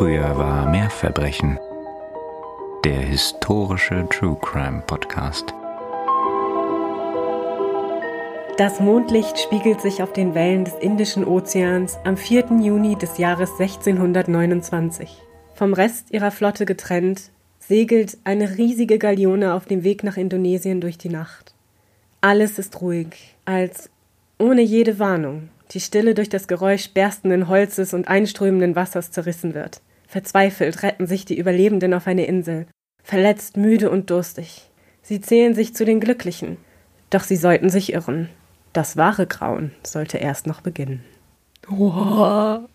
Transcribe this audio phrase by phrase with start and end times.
[0.00, 1.58] Früher war mehr Verbrechen.
[2.86, 5.52] Der historische True Crime Podcast.
[8.56, 12.46] Das Mondlicht spiegelt sich auf den Wellen des Indischen Ozeans am 4.
[12.62, 15.18] Juni des Jahres 1629.
[15.54, 20.96] Vom Rest ihrer Flotte getrennt, segelt eine riesige Galeone auf dem Weg nach Indonesien durch
[20.96, 21.52] die Nacht.
[22.22, 23.90] Alles ist ruhig, als
[24.38, 29.82] ohne jede Warnung die Stille durch das Geräusch berstenden Holzes und einströmenden Wassers zerrissen wird.
[30.10, 32.66] Verzweifelt retten sich die Überlebenden auf eine Insel,
[33.00, 34.68] verletzt, müde und durstig.
[35.02, 36.56] Sie zählen sich zu den Glücklichen,
[37.10, 38.28] doch sie sollten sich irren.
[38.72, 41.04] Das wahre Grauen sollte erst noch beginnen.
[41.68, 42.68] Wow.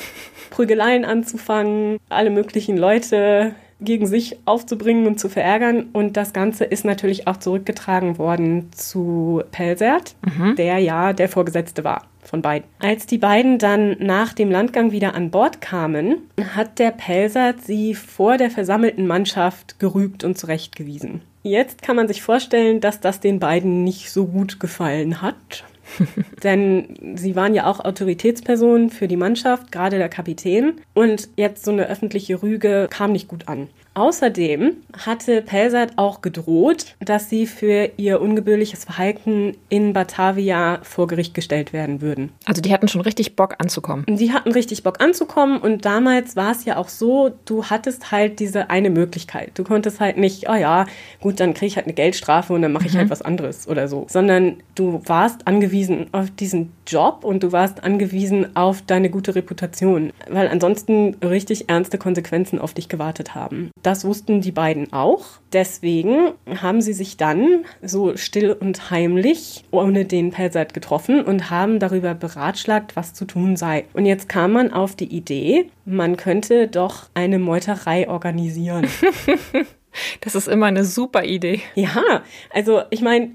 [0.50, 5.89] Prügeleien anzufangen, alle möglichen Leute gegen sich aufzubringen und zu verärgern.
[5.94, 10.15] Und das Ganze ist natürlich auch zurückgetragen worden zu Pelsert,
[10.58, 12.68] der ja der Vorgesetzte war von beiden.
[12.79, 16.20] Als die beiden dann nach dem Landgang wieder an Bord kamen,
[16.56, 21.22] hat der Pelsert sie vor der versammelten Mannschaft gerügt und zurechtgewiesen.
[21.44, 25.65] Jetzt kann man sich vorstellen, dass das den beiden nicht so gut gefallen hat.
[26.44, 30.82] Denn sie waren ja auch Autoritätspersonen für die Mannschaft, gerade der Kapitän.
[30.94, 33.68] Und jetzt so eine öffentliche Rüge kam nicht gut an.
[33.96, 41.34] Außerdem hatte Pelsat auch gedroht, dass sie für ihr ungebührliches Verhalten in Batavia vor Gericht
[41.34, 42.32] gestellt werden würden.
[42.46, 44.06] also die hatten schon richtig Bock anzukommen.
[44.08, 48.40] Die hatten richtig Bock anzukommen und damals war es ja auch so, du hattest halt
[48.40, 49.52] diese eine Möglichkeit.
[49.56, 50.86] Du konntest halt nicht, oh ja,
[51.22, 53.88] gut, dann kriege ich halt eine Geldstrafe und dann mache ich halt was anderes oder
[53.88, 59.36] so, sondern du warst angewiesen auf diesen Job und du warst angewiesen auf deine gute
[59.36, 63.72] Reputation, weil ansonsten richtig ernste Konsequenzen auf dich gewartet haben.
[63.82, 65.25] Das wussten die beiden auch.
[65.52, 71.80] Deswegen haben sie sich dann so still und heimlich ohne den Pelsat getroffen und haben
[71.80, 73.86] darüber beratschlagt, was zu tun sei.
[73.94, 78.88] Und jetzt kam man auf die Idee, man könnte doch eine Meuterei organisieren.
[80.22, 81.62] Das ist immer eine super Idee.
[81.76, 83.32] Ja, also ich meine,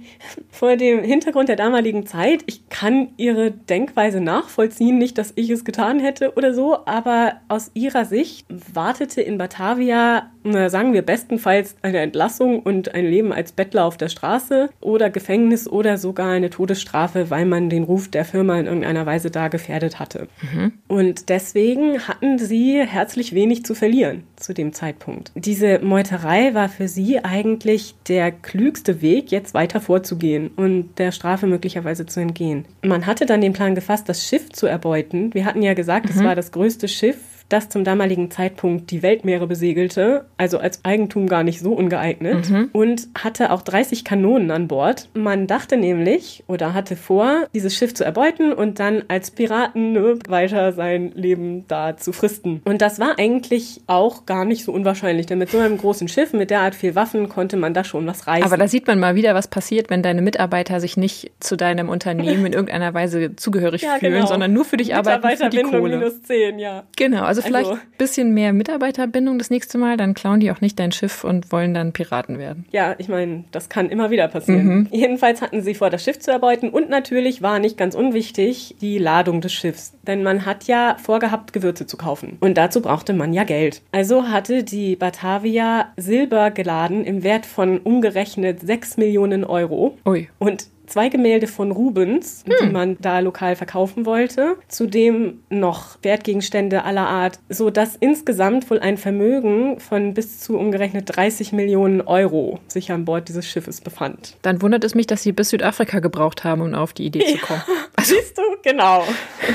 [0.51, 5.65] vor dem Hintergrund der damaligen Zeit, ich kann ihre Denkweise nachvollziehen, nicht, dass ich es
[5.65, 11.99] getan hätte oder so, aber aus ihrer Sicht wartete in Batavia, sagen wir bestenfalls eine
[11.99, 17.31] Entlassung und ein Leben als Bettler auf der Straße oder Gefängnis oder sogar eine Todesstrafe,
[17.31, 20.29] weil man den Ruf der Firma in irgendeiner Weise da gefährdet hatte.
[20.53, 20.73] Mhm.
[20.89, 25.33] Und deswegen hatten sie herzlich wenig zu verlieren zu dem Zeitpunkt.
[25.35, 31.47] Diese Meuterei war für sie eigentlich der klügste Weg, jetzt weiter vorzugehen und der Strafe
[31.47, 32.65] möglicherweise zu entgehen.
[32.83, 35.35] Man hatte dann den Plan gefasst, das Schiff zu erbeuten.
[35.35, 36.13] Wir hatten ja gesagt, mhm.
[36.13, 41.29] es war das größte Schiff das zum damaligen Zeitpunkt die Weltmeere besegelte, also als Eigentum
[41.29, 42.69] gar nicht so ungeeignet, mhm.
[42.73, 45.09] und hatte auch 30 Kanonen an Bord.
[45.15, 50.19] Man dachte nämlich oder hatte vor, dieses Schiff zu erbeuten und dann als Piraten ne,
[50.29, 52.61] weiter sein Leben da zu fristen.
[52.65, 56.33] Und das war eigentlich auch gar nicht so unwahrscheinlich, denn mit so einem großen Schiff,
[56.33, 58.45] mit derart viel Waffen, konnte man da schon was reißen.
[58.45, 61.89] Aber da sieht man mal wieder, was passiert, wenn deine Mitarbeiter sich nicht zu deinem
[61.89, 64.27] Unternehmen in irgendeiner Weise zugehörig ja, fühlen, genau.
[64.27, 65.23] sondern nur für dich arbeiten
[65.71, 65.99] Kohle.
[65.99, 66.85] minus 10, ja.
[66.97, 70.61] Genau, also also vielleicht ein bisschen mehr Mitarbeiterbindung das nächste Mal, dann klauen die auch
[70.61, 72.67] nicht dein Schiff und wollen dann Piraten werden.
[72.71, 74.67] Ja, ich meine, das kann immer wieder passieren.
[74.67, 74.89] Mhm.
[74.91, 78.99] Jedenfalls hatten sie vor, das Schiff zu erbeuten und natürlich war nicht ganz unwichtig die
[78.99, 79.93] Ladung des Schiffs.
[80.07, 82.37] Denn man hat ja vorgehabt, Gewürze zu kaufen.
[82.41, 83.83] Und dazu brauchte man ja Geld.
[83.93, 89.97] Also hatte die Batavia Silber geladen im Wert von umgerechnet 6 Millionen Euro.
[90.05, 90.29] Ui.
[90.39, 92.55] Und zwei Gemälde von Rubens, hm.
[92.63, 94.57] die man da lokal verkaufen wollte.
[94.69, 101.05] Zudem noch Wertgegenstände aller Art, so dass insgesamt wohl ein Vermögen von bis zu umgerechnet
[101.07, 104.37] 30 Millionen Euro sich an Bord dieses Schiffes befand.
[104.43, 107.39] Dann wundert es mich, dass sie bis Südafrika gebraucht haben, um auf die Idee ja.
[107.39, 107.63] zu kommen.
[107.99, 108.15] Also.
[108.15, 109.03] Siehst du, genau.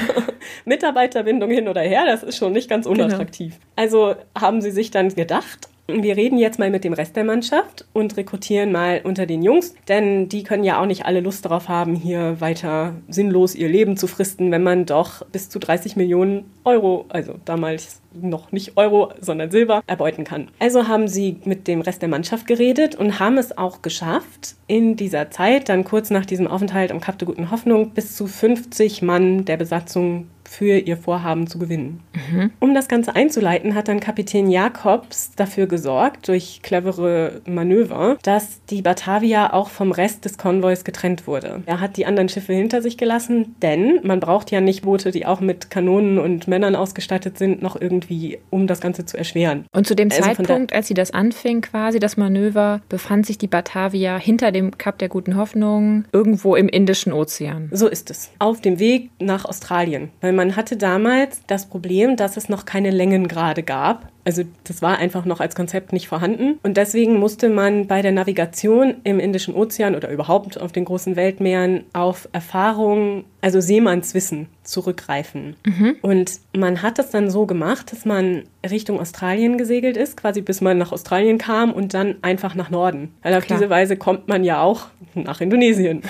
[0.65, 3.05] Mitarbeiterbindung hin oder her, das ist schon nicht ganz genau.
[3.05, 3.53] unattraktiv.
[3.53, 3.71] Genau.
[3.75, 7.85] Also haben sie sich dann gedacht, wir reden jetzt mal mit dem Rest der Mannschaft
[7.91, 11.67] und rekrutieren mal unter den Jungs, denn die können ja auch nicht alle Lust darauf
[11.67, 16.45] haben, hier weiter sinnlos ihr Leben zu fristen, wenn man doch bis zu 30 Millionen
[16.63, 20.49] Euro, also damals noch nicht Euro, sondern Silber, erbeuten kann.
[20.59, 24.95] Also haben sie mit dem Rest der Mannschaft geredet und haben es auch geschafft, in
[24.95, 29.01] dieser Zeit, dann kurz nach diesem Aufenthalt am Kap der Guten Hoffnung, bis zu 50
[29.01, 32.01] Mann der Besatzung für ihr Vorhaben zu gewinnen.
[32.31, 32.51] Mhm.
[32.59, 38.83] Um das Ganze einzuleiten, hat dann Kapitän Jakobs dafür gesorgt, durch clevere Manöver, dass die
[38.83, 41.63] Batavia auch vom Rest des Konvois getrennt wurde.
[41.65, 45.25] Er hat die anderen Schiffe hinter sich gelassen, denn man braucht ja nicht Boote, die
[45.25, 49.65] auch mit Kanonen und Männern ausgestattet sind, noch irgendwie, um das Ganze zu erschweren.
[49.73, 53.47] Und zu dem also Zeitpunkt, als sie das anfing, quasi das Manöver, befand sich die
[53.47, 57.69] Batavia hinter dem Kap der Guten Hoffnung irgendwo im Indischen Ozean.
[57.71, 58.31] So ist es.
[58.37, 62.65] Auf dem Weg nach Australien, weil man man hatte damals das Problem, dass es noch
[62.65, 64.09] keine Längengrade gab.
[64.25, 66.59] Also das war einfach noch als Konzept nicht vorhanden.
[66.63, 71.15] Und deswegen musste man bei der Navigation im Indischen Ozean oder überhaupt auf den großen
[71.15, 75.55] Weltmeeren auf Erfahrungen, also Seemannswissen zurückgreifen.
[75.65, 75.95] Mhm.
[76.01, 80.59] Und man hat das dann so gemacht, dass man Richtung Australien gesegelt ist, quasi bis
[80.59, 83.13] man nach Australien kam und dann einfach nach Norden.
[83.21, 83.59] Weil auf Klar.
[83.59, 86.01] diese Weise kommt man ja auch nach Indonesien.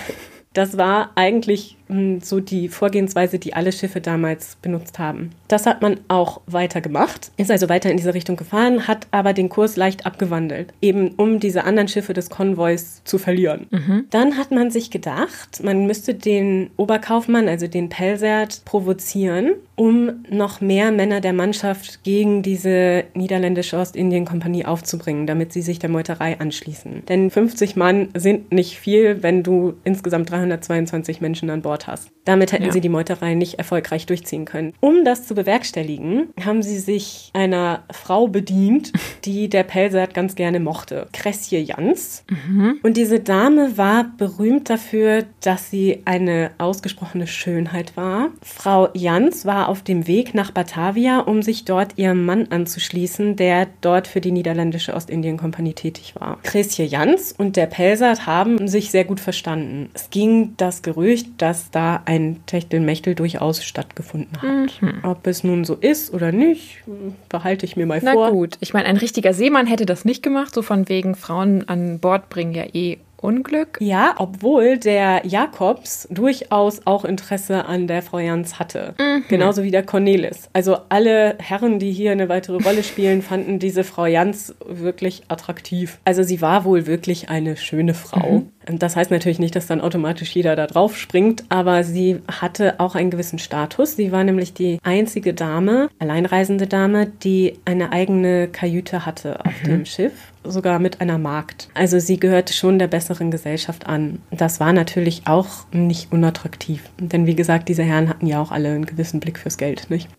[0.53, 1.77] Das war eigentlich
[2.21, 5.31] so die Vorgehensweise, die alle Schiffe damals benutzt haben.
[5.47, 9.33] Das hat man auch weiter gemacht, ist also weiter in diese Richtung gefahren, hat aber
[9.33, 13.67] den Kurs leicht abgewandelt, eben um diese anderen Schiffe des Konvois zu verlieren.
[13.69, 14.05] Mhm.
[14.09, 20.61] Dann hat man sich gedacht, man müsste den Oberkaufmann, also den Pelsert, provozieren, um noch
[20.61, 27.05] mehr Männer der Mannschaft gegen diese niederländische Ostindien-Kompanie aufzubringen, damit sie sich der Meuterei anschließen.
[27.07, 32.13] Denn 50 Mann sind nicht viel, wenn du insgesamt 322 Menschen an Bord hast.
[32.25, 32.71] Damit hätten ja.
[32.71, 34.73] sie die Meuterei nicht erfolgreich durchziehen können.
[34.79, 38.93] Um das zu bewerkstelligen, haben sie sich einer Frau bedient,
[39.25, 41.07] die der Pelsert ganz gerne mochte.
[41.11, 42.23] Kressje Jans.
[42.29, 42.79] Mhm.
[42.81, 48.29] Und diese Dame war berühmt dafür, dass sie eine ausgesprochene Schönheit war.
[48.41, 53.67] Frau Jans war auf dem Weg nach Batavia, um sich dort ihrem Mann anzuschließen, der
[53.81, 56.39] dort für die niederländische Ostindien-Kompanie tätig war.
[56.43, 59.89] Kressje Jans und der Pelsert haben sich sehr gut verstanden.
[59.93, 64.81] Es ging das Gerücht, dass da ein Techtelmechtel durchaus stattgefunden hat.
[64.81, 64.99] Mhm.
[65.03, 66.83] Ob es nun so ist oder nicht,
[67.29, 68.27] behalte ich mir mal Na vor.
[68.27, 71.67] Na gut, ich meine, ein richtiger Seemann hätte das nicht gemacht, so von wegen Frauen
[71.67, 73.77] an Bord bringen ja eh Unglück.
[73.79, 78.95] Ja, obwohl der Jakobs durchaus auch Interesse an der Frau Jans hatte.
[78.99, 79.23] Mhm.
[79.29, 80.49] Genauso wie der Cornelis.
[80.51, 85.99] Also alle Herren, die hier eine weitere Rolle spielen, fanden diese Frau Jans wirklich attraktiv.
[86.03, 88.39] Also sie war wohl wirklich eine schöne Frau.
[88.39, 88.49] Mhm.
[88.65, 92.95] Das heißt natürlich nicht, dass dann automatisch jeder da drauf springt, aber sie hatte auch
[92.95, 93.95] einen gewissen Status.
[93.95, 99.67] Sie war nämlich die einzige Dame, alleinreisende Dame, die eine eigene Kajüte hatte auf mhm.
[99.67, 101.69] dem Schiff, sogar mit einer Magd.
[101.73, 104.19] Also sie gehörte schon der besseren Gesellschaft an.
[104.31, 108.69] Das war natürlich auch nicht unattraktiv, denn wie gesagt, diese Herren hatten ja auch alle
[108.69, 110.09] einen gewissen Blick fürs Geld, nicht?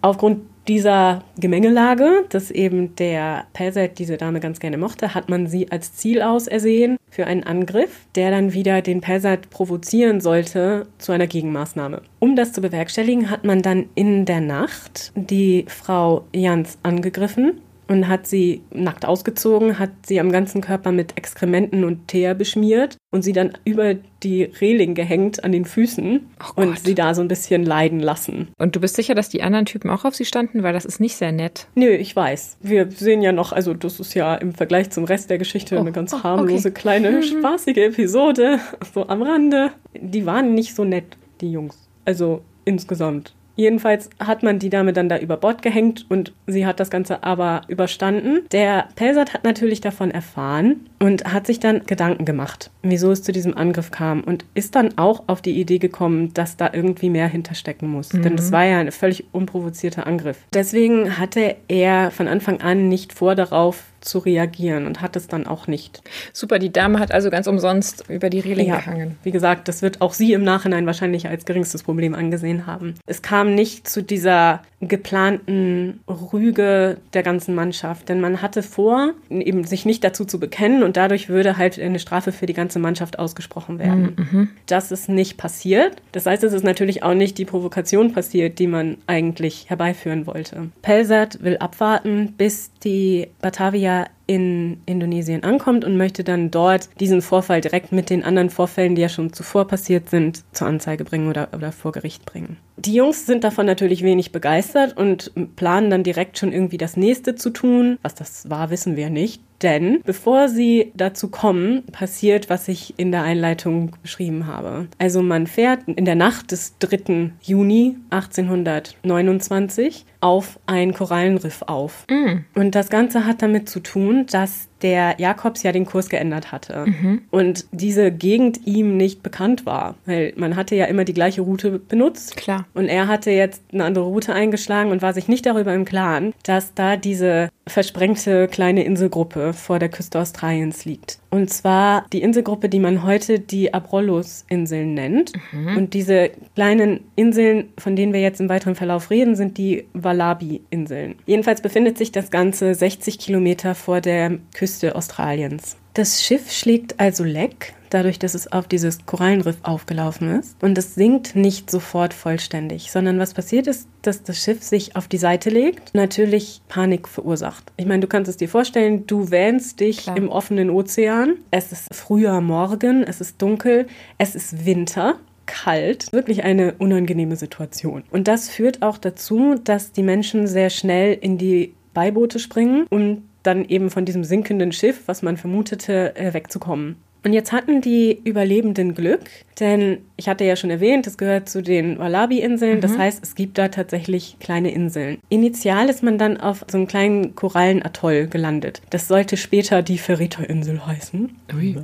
[0.00, 5.70] Aufgrund dieser Gemengelage, dass eben der Pelset diese Dame ganz gerne mochte, hat man sie
[5.70, 11.26] als Ziel ausersehen für einen Angriff, der dann wieder den Pelset provozieren sollte zu einer
[11.26, 12.02] Gegenmaßnahme.
[12.18, 18.08] Um das zu bewerkstelligen, hat man dann in der Nacht die Frau Jans angegriffen und
[18.08, 23.22] hat sie nackt ausgezogen, hat sie am ganzen Körper mit Exkrementen und Teer beschmiert und
[23.22, 27.28] sie dann über die Reling gehängt an den Füßen oh und sie da so ein
[27.28, 28.48] bisschen leiden lassen.
[28.58, 31.00] Und du bist sicher, dass die anderen Typen auch auf sie standen, weil das ist
[31.00, 31.68] nicht sehr nett.
[31.74, 32.58] Nö, ich weiß.
[32.60, 35.80] Wir sehen ja noch, also das ist ja im Vergleich zum Rest der Geschichte oh,
[35.80, 36.80] eine ganz oh, harmlose okay.
[36.80, 37.22] kleine mhm.
[37.22, 38.60] spaßige Episode
[38.94, 39.70] so am Rande.
[39.94, 41.88] Die waren nicht so nett, die Jungs.
[42.04, 43.34] Also insgesamt.
[43.56, 47.24] Jedenfalls hat man die Dame dann da über Bord gehängt und sie hat das Ganze
[47.24, 48.42] aber überstanden.
[48.52, 53.32] Der Pelsat hat natürlich davon erfahren und hat sich dann Gedanken gemacht, wieso es zu
[53.32, 57.28] diesem Angriff kam und ist dann auch auf die Idee gekommen, dass da irgendwie mehr
[57.28, 58.12] hinterstecken muss.
[58.12, 58.22] Mhm.
[58.22, 60.38] Denn das war ja ein völlig unprovozierter Angriff.
[60.52, 65.46] Deswegen hatte er von Anfang an nicht vor, darauf zu reagieren und hat es dann
[65.46, 66.02] auch nicht.
[66.32, 69.18] Super, die Dame hat also ganz umsonst über die Reling ja, gehangen.
[69.22, 72.94] Wie gesagt, das wird auch sie im Nachhinein wahrscheinlich als geringstes Problem angesehen haben.
[73.06, 79.64] Es kam nicht zu dieser geplanten Rüge der ganzen Mannschaft, denn man hatte vor, eben
[79.64, 83.18] sich nicht dazu zu bekennen und dadurch würde halt eine Strafe für die ganze Mannschaft
[83.18, 84.16] ausgesprochen werden.
[84.16, 84.48] Mhm.
[84.66, 85.96] Das ist nicht passiert.
[86.12, 90.68] Das heißt, es ist natürlich auch nicht die Provokation passiert, die man eigentlich herbeiführen wollte.
[90.82, 97.60] Pelsat will abwarten, bis die Batavia in Indonesien ankommt und möchte dann dort diesen Vorfall
[97.60, 101.48] direkt mit den anderen Vorfällen, die ja schon zuvor passiert sind, zur Anzeige bringen oder,
[101.54, 102.56] oder vor Gericht bringen.
[102.76, 107.34] Die Jungs sind davon natürlich wenig begeistert und planen dann direkt schon irgendwie das nächste
[107.34, 107.98] zu tun.
[108.02, 109.40] Was das war, wissen wir nicht.
[109.62, 114.88] Denn bevor sie dazu kommen, passiert, was ich in der Einleitung beschrieben habe.
[114.98, 117.30] Also man fährt in der Nacht des 3.
[117.40, 122.04] Juni 1829 auf ein Korallenriff auf.
[122.10, 122.38] Mm.
[122.58, 126.84] Und das Ganze hat damit zu tun, dass der Jakobs ja den Kurs geändert hatte
[126.86, 127.22] mhm.
[127.30, 131.78] und diese Gegend ihm nicht bekannt war, weil man hatte ja immer die gleiche Route
[131.78, 132.36] benutzt.
[132.36, 132.66] Klar.
[132.74, 136.34] Und er hatte jetzt eine andere Route eingeschlagen und war sich nicht darüber im Klaren,
[136.42, 141.18] dass da diese versprengte kleine Inselgruppe vor der Küste Australiens liegt.
[141.30, 145.32] Und zwar die Inselgruppe, die man heute die Abrollos-Inseln nennt.
[145.52, 145.76] Mhm.
[145.76, 149.86] Und diese kleinen Inseln, von denen wir jetzt im weiteren Verlauf reden, sind die
[150.16, 151.16] Wallabi-Inseln.
[151.26, 155.76] Jedenfalls befindet sich das Ganze 60 Kilometer vor der Küste Australiens.
[155.94, 160.62] Das Schiff schlägt also Leck, dadurch, dass es auf dieses Korallenriff aufgelaufen ist.
[160.62, 165.08] Und es sinkt nicht sofort vollständig, sondern was passiert ist, dass das Schiff sich auf
[165.08, 167.72] die Seite legt, natürlich Panik verursacht.
[167.76, 170.16] Ich meine, du kannst es dir vorstellen, du wähnst dich Klar.
[170.16, 171.36] im offenen Ozean.
[171.50, 173.86] Es ist früher Morgen, es ist dunkel,
[174.18, 176.12] es ist Winter kalt.
[176.12, 178.04] Wirklich eine unangenehme Situation.
[178.10, 183.22] Und das führt auch dazu, dass die Menschen sehr schnell in die Beiboote springen, um
[183.42, 186.96] dann eben von diesem sinkenden Schiff, was man vermutete, äh, wegzukommen.
[187.26, 189.22] Und jetzt hatten die Überlebenden Glück,
[189.58, 192.76] denn ich hatte ja schon erwähnt, es gehört zu den Wallabi-Inseln.
[192.76, 192.80] Mhm.
[192.80, 195.18] Das heißt, es gibt da tatsächlich kleine Inseln.
[195.28, 198.80] Initial ist man dann auf so einem kleinen Korallenatoll gelandet.
[198.90, 201.36] Das sollte später die Ferrita-Insel heißen.
[201.56, 201.76] Ui.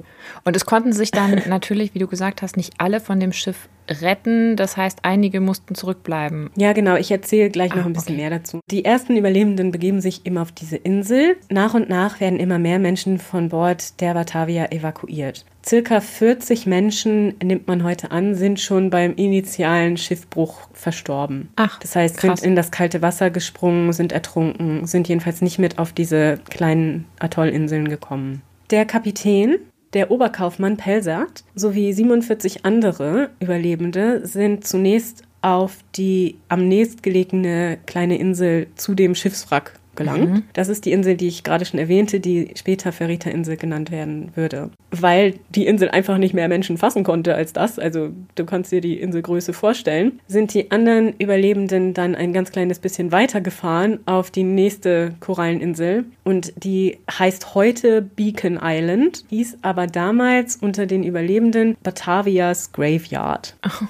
[0.45, 3.69] Und es konnten sich dann natürlich, wie du gesagt hast, nicht alle von dem Schiff
[3.89, 4.57] retten.
[4.57, 6.51] Das heißt, einige mussten zurückbleiben.
[6.57, 6.97] Ja, genau.
[6.97, 8.23] Ich erzähle gleich noch ah, ein bisschen okay.
[8.23, 8.61] mehr dazu.
[8.71, 11.37] Die ersten Überlebenden begeben sich immer auf diese Insel.
[11.51, 15.45] Nach und nach werden immer mehr Menschen von Bord der Batavia evakuiert.
[15.65, 21.51] Circa 40 Menschen, nimmt man heute an, sind schon beim initialen Schiffbruch verstorben.
[21.55, 22.41] Ach, das heißt, krass.
[22.41, 27.05] sind in das kalte Wasser gesprungen, sind ertrunken, sind jedenfalls nicht mit auf diese kleinen
[27.21, 28.43] Atollinseln gekommen.
[28.71, 29.59] Der Kapitän
[29.93, 38.69] der Oberkaufmann Pelsert sowie 47 andere Überlebende sind zunächst auf die am nächstgelegene kleine Insel
[38.77, 40.31] zu dem Schiffswrack gelangt.
[40.31, 40.43] Mhm.
[40.53, 44.71] Das ist die Insel, die ich gerade schon erwähnte, die später Ferrita-Insel genannt werden würde.
[44.91, 48.81] Weil die Insel einfach nicht mehr Menschen fassen konnte als das, also du kannst dir
[48.81, 54.31] die Inselgröße vorstellen, sind die anderen Überlebenden dann ein ganz kleines bisschen weiter gefahren auf
[54.31, 61.77] die nächste Koralleninsel und die heißt heute Beacon Island, hieß aber damals unter den Überlebenden
[61.83, 63.57] Batavias Graveyard.
[63.67, 63.87] Oh.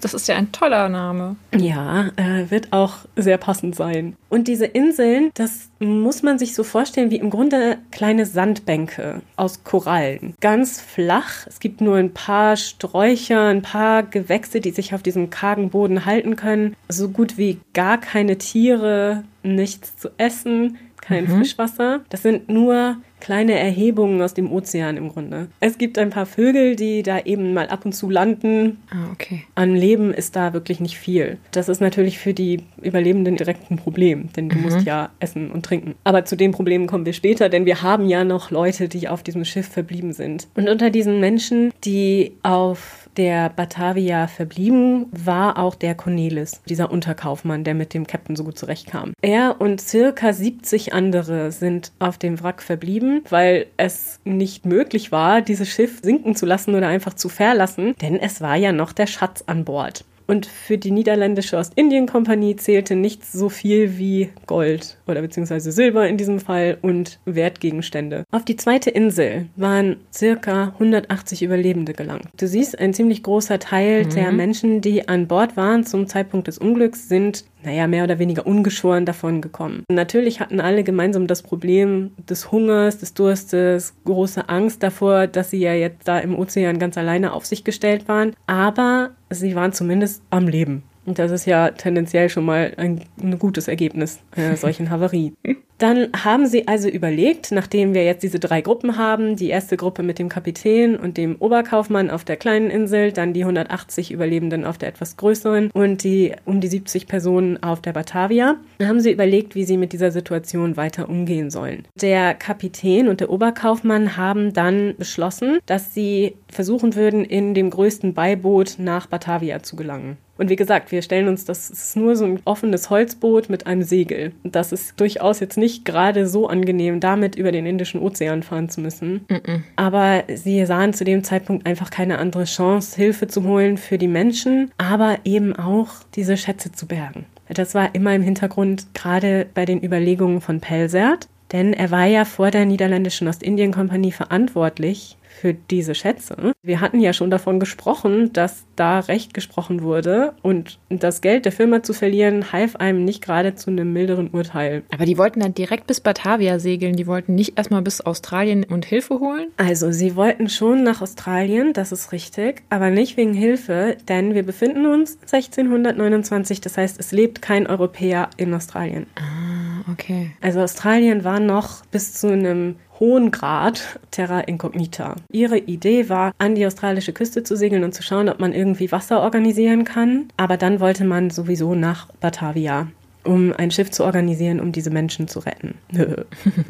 [0.00, 1.36] Das ist ja ein toller Name.
[1.56, 4.16] Ja, äh, wird auch sehr passend sein.
[4.28, 9.64] Und diese Inseln, das muss man sich so vorstellen wie im Grunde kleine Sandbänke aus
[9.64, 10.34] Korallen.
[10.40, 11.46] Ganz flach.
[11.46, 16.04] Es gibt nur ein paar Sträucher, ein paar Gewächse, die sich auf diesem kargen Boden
[16.04, 16.76] halten können.
[16.88, 21.38] So gut wie gar keine Tiere, nichts zu essen kein mhm.
[21.38, 22.00] Frischwasser.
[22.08, 25.48] Das sind nur kleine Erhebungen aus dem Ozean im Grunde.
[25.58, 28.82] Es gibt ein paar Vögel, die da eben mal ab und zu landen.
[28.90, 29.44] Ah, okay.
[29.54, 31.38] An Leben ist da wirklich nicht viel.
[31.50, 34.62] Das ist natürlich für die Überlebenden direkt ein Problem, denn du mhm.
[34.64, 35.94] musst ja essen und trinken.
[36.04, 39.22] Aber zu den Problemen kommen wir später, denn wir haben ja noch Leute, die auf
[39.22, 40.46] diesem Schiff verblieben sind.
[40.54, 47.64] Und unter diesen Menschen, die auf der Batavia verblieben, war auch der Cornelis, dieser Unterkaufmann,
[47.64, 49.12] der mit dem Captain so gut zurechtkam.
[49.22, 55.42] Er und circa 70 andere sind auf dem Wrack verblieben, weil es nicht möglich war,
[55.42, 59.06] dieses Schiff sinken zu lassen oder einfach zu verlassen, denn es war ja noch der
[59.06, 60.04] Schatz an Bord.
[60.26, 66.16] Und für die niederländische Ostindien-Kompanie zählte nichts so viel wie Gold oder beziehungsweise Silber in
[66.16, 68.24] diesem Fall und Wertgegenstände.
[68.30, 72.28] Auf die zweite Insel waren circa 180 Überlebende gelangt.
[72.36, 74.10] Du siehst, ein ziemlich großer Teil mhm.
[74.10, 78.46] der Menschen, die an Bord waren zum Zeitpunkt des Unglücks, sind naja, mehr oder weniger
[78.46, 79.84] ungeschoren davon gekommen.
[79.88, 85.60] natürlich hatten alle gemeinsam das Problem des Hungers, des Durstes, große Angst davor, dass sie
[85.60, 88.34] ja jetzt da im Ozean ganz alleine auf sich gestellt waren.
[88.46, 90.82] Aber sie waren zumindest am Leben.
[91.06, 95.34] Und das ist ja tendenziell schon mal ein, ein gutes Ergebnis einer solchen Havarie.
[95.78, 100.04] Dann haben sie also überlegt, nachdem wir jetzt diese drei Gruppen haben, die erste Gruppe
[100.04, 104.78] mit dem Kapitän und dem Oberkaufmann auf der kleinen Insel, dann die 180 Überlebenden auf
[104.78, 109.10] der etwas größeren und die um die 70 Personen auf der Batavia, dann haben sie
[109.10, 111.84] überlegt, wie sie mit dieser Situation weiter umgehen sollen.
[112.00, 118.14] Der Kapitän und der Oberkaufmann haben dann beschlossen, dass sie versuchen würden, in dem größten
[118.14, 120.18] Beiboot nach Batavia zu gelangen.
[120.36, 123.82] Und wie gesagt, wir stellen uns, das ist nur so ein offenes Holzboot mit einem
[123.82, 124.32] Segel.
[124.42, 128.80] Das ist durchaus jetzt nicht gerade so angenehm, damit über den Indischen Ozean fahren zu
[128.80, 129.24] müssen.
[129.28, 129.60] Mm -mm.
[129.76, 134.08] Aber sie sahen zu dem Zeitpunkt einfach keine andere Chance, Hilfe zu holen für die
[134.08, 137.26] Menschen, aber eben auch diese Schätze zu bergen.
[137.48, 141.28] Das war immer im Hintergrund, gerade bei den Überlegungen von Pelsert.
[141.52, 146.54] Denn er war ja vor der niederländischen Ostindien-Kompanie verantwortlich für diese Schätze.
[146.62, 151.52] Wir hatten ja schon davon gesprochen, dass da Recht gesprochen wurde und das Geld der
[151.52, 154.84] Firma zu verlieren half einem nicht gerade zu einem milderen Urteil.
[154.92, 158.84] Aber die wollten dann direkt bis Batavia segeln, die wollten nicht erstmal bis Australien und
[158.84, 159.48] Hilfe holen?
[159.56, 164.44] Also, sie wollten schon nach Australien, das ist richtig, aber nicht wegen Hilfe, denn wir
[164.44, 169.06] befinden uns 1629, das heißt, es lebt kein Europäer in Australien.
[169.16, 170.30] Ah, okay.
[170.40, 175.16] Also Australien war noch bis zu einem hohen Grad Terra Incognita.
[175.30, 178.92] Ihre Idee war, an die australische Küste zu segeln und zu schauen, ob man irgendwie
[178.92, 180.28] Wasser organisieren kann.
[180.36, 182.88] Aber dann wollte man sowieso nach Batavia
[183.24, 185.74] um ein Schiff zu organisieren, um diese Menschen zu retten.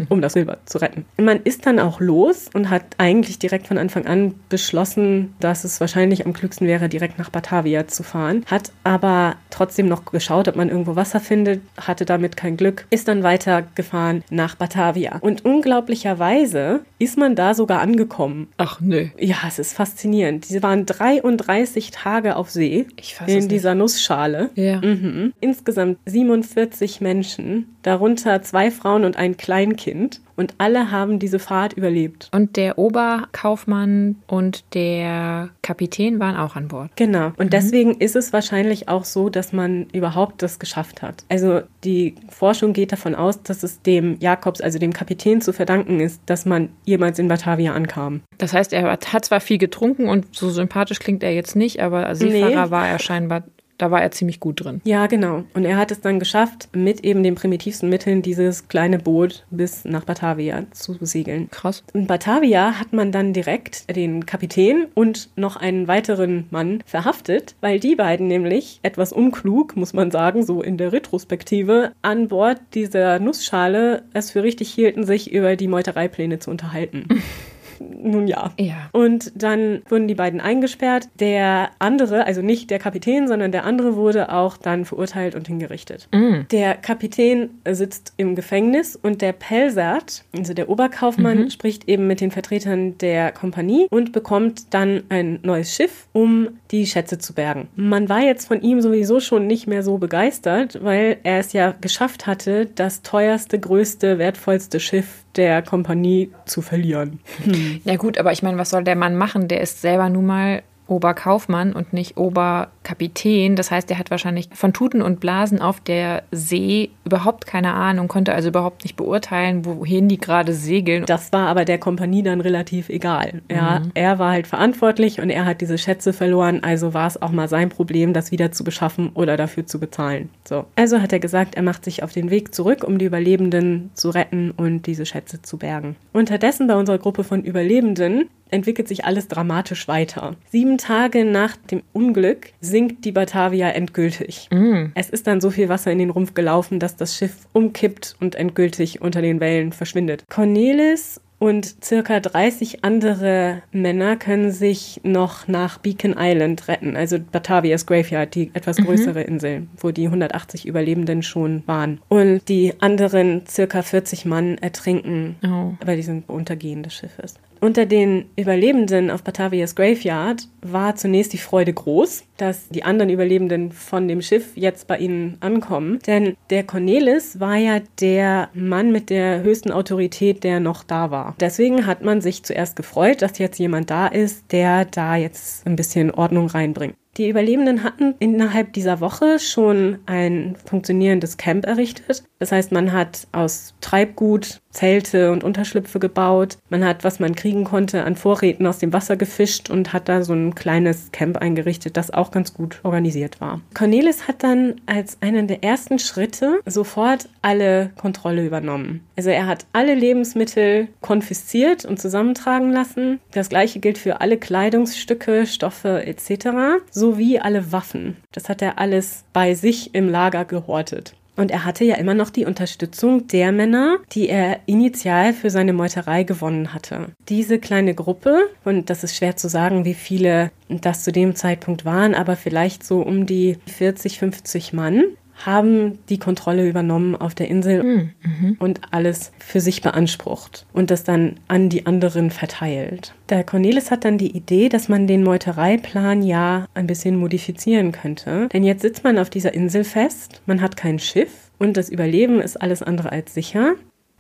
[0.09, 1.05] um das Silber zu retten.
[1.17, 5.81] Man ist dann auch los und hat eigentlich direkt von Anfang an beschlossen, dass es
[5.81, 8.45] wahrscheinlich am klügsten wäre, direkt nach Batavia zu fahren.
[8.47, 13.09] Hat aber trotzdem noch geschaut, ob man irgendwo Wasser findet, hatte damit kein Glück, ist
[13.09, 15.19] dann weitergefahren nach Batavia.
[15.21, 18.49] Und unglaublicherweise ist man da sogar angekommen.
[18.57, 19.09] Ach nö.
[19.19, 20.49] Ja, es ist faszinierend.
[20.51, 22.87] Die waren 33 Tage auf See
[23.27, 24.51] in dieser Nussschale.
[24.55, 24.81] Ja.
[24.81, 25.33] Mhm.
[25.41, 30.21] Insgesamt 47 45 Menschen, darunter zwei Frauen und ein Kleinkind.
[30.37, 32.29] Und alle haben diese Fahrt überlebt.
[32.33, 36.91] Und der Oberkaufmann und der Kapitän waren auch an Bord.
[36.97, 37.27] Genau.
[37.37, 37.51] Und mhm.
[37.51, 41.25] deswegen ist es wahrscheinlich auch so, dass man überhaupt das geschafft hat.
[41.29, 46.01] Also die Forschung geht davon aus, dass es dem Jakobs, also dem Kapitän, zu verdanken
[46.01, 48.23] ist, dass man jemals in Batavia ankam.
[48.39, 52.13] Das heißt, er hat zwar viel getrunken und so sympathisch klingt er jetzt nicht, aber
[52.17, 52.71] Seefahrer nee.
[52.73, 53.45] war er scheinbar
[53.79, 54.81] da war er ziemlich gut drin.
[54.85, 55.45] Ja, genau.
[55.55, 59.85] Und er hat es dann geschafft, mit eben den primitivsten Mitteln dieses kleine Boot bis
[59.85, 61.49] nach Batavia zu segeln.
[61.51, 61.83] Krass.
[61.93, 67.81] In Batavia hat man dann direkt den Kapitän und noch einen weiteren Mann verhaftet, weil
[67.81, 73.19] die beiden nämlich etwas unklug, muss man sagen, so in der Retrospektive, an Bord dieser
[73.19, 77.07] Nussschale es für richtig hielten, sich über die Meutereipläne zu unterhalten.
[78.03, 78.53] nun ja.
[78.59, 78.89] Ja.
[78.93, 81.09] Und dann wurden die beiden eingesperrt.
[81.21, 86.09] Der andere, also nicht der Kapitän, sondern der andere wurde auch dann verurteilt und hingerichtet.
[86.13, 86.43] Mm.
[86.51, 91.51] Der Kapitän sitzt im Gefängnis und der Pelsert, also der Oberkaufmann, mhm.
[91.51, 96.87] spricht eben mit den Vertretern der Kompanie und bekommt dann ein neues Schiff, um die
[96.87, 97.69] Schätze zu bergen.
[97.77, 101.73] Man war jetzt von ihm sowieso schon nicht mehr so begeistert, weil er es ja
[101.81, 107.21] geschafft hatte, das teuerste, größte, wertvollste Schiff der Kompanie zu verlieren.
[107.45, 107.81] Hm.
[107.85, 109.47] Ja gut, aber ich meine, was soll der Mann machen?
[109.47, 113.57] Der ist selber nun mal Oberkaufmann und nicht Oberkapitän.
[113.57, 118.09] Das heißt, er hat wahrscheinlich von Tuten und Blasen auf der See überhaupt keine Ahnung,
[118.09, 121.05] konnte also überhaupt nicht beurteilen, wohin die gerade segeln.
[121.07, 123.43] Das war aber der Kompanie dann relativ egal.
[123.51, 123.91] Ja, mhm.
[123.95, 127.49] Er war halt verantwortlich und er hat diese Schätze verloren, also war es auch mal
[127.49, 130.29] sein Problem, das wieder zu beschaffen oder dafür zu bezahlen.
[130.45, 130.67] So.
[130.77, 134.11] Also hat er gesagt, er macht sich auf den Weg zurück, um die Überlebenden zu
[134.11, 135.97] retten und diese Schätze zu bergen.
[136.13, 140.37] Unterdessen bei unserer Gruppe von Überlebenden entwickelt sich alles dramatisch weiter.
[140.51, 144.49] Sieben Tage nach dem Unglück sinkt die Batavia endgültig.
[144.51, 144.87] Mm.
[144.95, 148.35] Es ist dann so viel Wasser in den Rumpf gelaufen, dass das Schiff umkippt und
[148.35, 150.25] endgültig unter den Wellen verschwindet.
[150.31, 157.85] Cornelis und circa 30 andere Männer können sich noch nach Beacon Island retten, also Batavia's
[157.85, 158.85] Graveyard, die etwas mhm.
[158.85, 159.27] größere mhm.
[159.27, 162.01] Insel, wo die 180 Überlebenden schon waren.
[162.09, 165.75] Und die anderen circa 40 Mann ertrinken oh.
[165.85, 167.35] bei diesem Untergehen des Schiffes.
[167.65, 173.73] Unter den Überlebenden auf Batavia's Graveyard war zunächst die Freude groß, dass die anderen Überlebenden
[173.73, 175.99] von dem Schiff jetzt bei ihnen ankommen.
[176.07, 181.37] Denn der Cornelis war ja der Mann mit der höchsten Autorität, der noch da war.
[181.41, 185.77] Deswegen hat man sich zuerst gefreut, dass jetzt jemand da ist, der da jetzt ein
[185.77, 186.97] bisschen Ordnung reinbringt.
[187.17, 192.25] Die Überlebenden hatten innerhalb dieser Woche schon ein funktionierendes Camp errichtet.
[192.41, 196.59] Das heißt, man hat aus Treibgut Zelte und Unterschlüpfe gebaut.
[196.69, 200.23] Man hat, was man kriegen konnte, an Vorräten aus dem Wasser gefischt und hat da
[200.23, 203.61] so ein kleines Camp eingerichtet, das auch ganz gut organisiert war.
[203.73, 209.01] Cornelis hat dann als einen der ersten Schritte sofort alle Kontrolle übernommen.
[209.17, 213.21] Also er hat alle Lebensmittel konfisziert und zusammentragen lassen.
[213.31, 216.83] Das gleiche gilt für alle Kleidungsstücke, Stoffe etc.
[216.91, 218.17] sowie alle Waffen.
[218.33, 221.15] Das hat er alles bei sich im Lager gehortet.
[221.37, 225.73] Und er hatte ja immer noch die Unterstützung der Männer, die er initial für seine
[225.73, 227.09] Meuterei gewonnen hatte.
[227.29, 231.85] Diese kleine Gruppe, und das ist schwer zu sagen, wie viele das zu dem Zeitpunkt
[231.85, 235.05] waren, aber vielleicht so um die 40, 50 Mann,
[235.47, 238.57] haben die Kontrolle übernommen auf der Insel hm, mhm.
[238.59, 243.15] und alles für sich beansprucht und das dann an die anderen verteilt.
[243.29, 248.49] Der Cornelis hat dann die Idee, dass man den Meutereiplan ja ein bisschen modifizieren könnte.
[248.53, 252.41] Denn jetzt sitzt man auf dieser Insel fest, man hat kein Schiff und das Überleben
[252.41, 253.75] ist alles andere als sicher.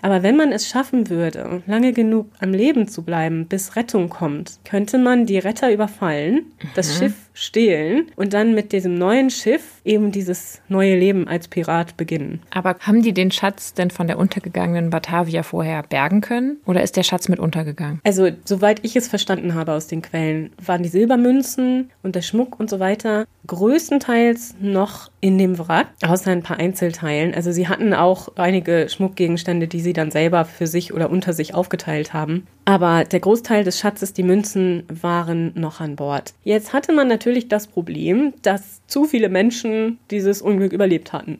[0.05, 4.59] Aber wenn man es schaffen würde, lange genug am Leben zu bleiben, bis Rettung kommt,
[4.63, 6.99] könnte man die Retter überfallen, das mhm.
[6.99, 12.43] Schiff stehlen und dann mit diesem neuen Schiff eben dieses neue Leben als Pirat beginnen.
[12.51, 16.99] Aber haben die den Schatz denn von der untergegangenen Batavia vorher bergen können oder ist
[16.99, 18.01] der Schatz mit untergegangen?
[18.05, 22.61] Also, soweit ich es verstanden habe aus den Quellen, waren die Silbermünzen und der Schmuck
[22.61, 27.35] und so weiter größtenteils noch in dem Wrack, außer ein paar Einzelteilen.
[27.35, 31.55] Also sie hatten auch einige Schmuckgegenstände, die sie dann selber für sich oder unter sich
[31.55, 32.47] aufgeteilt haben.
[32.67, 36.35] Aber der Großteil des Schatzes, die Münzen, waren noch an Bord.
[36.45, 41.39] Jetzt hatte man natürlich das Problem, dass zu viele Menschen dieses Unglück überlebt hatten.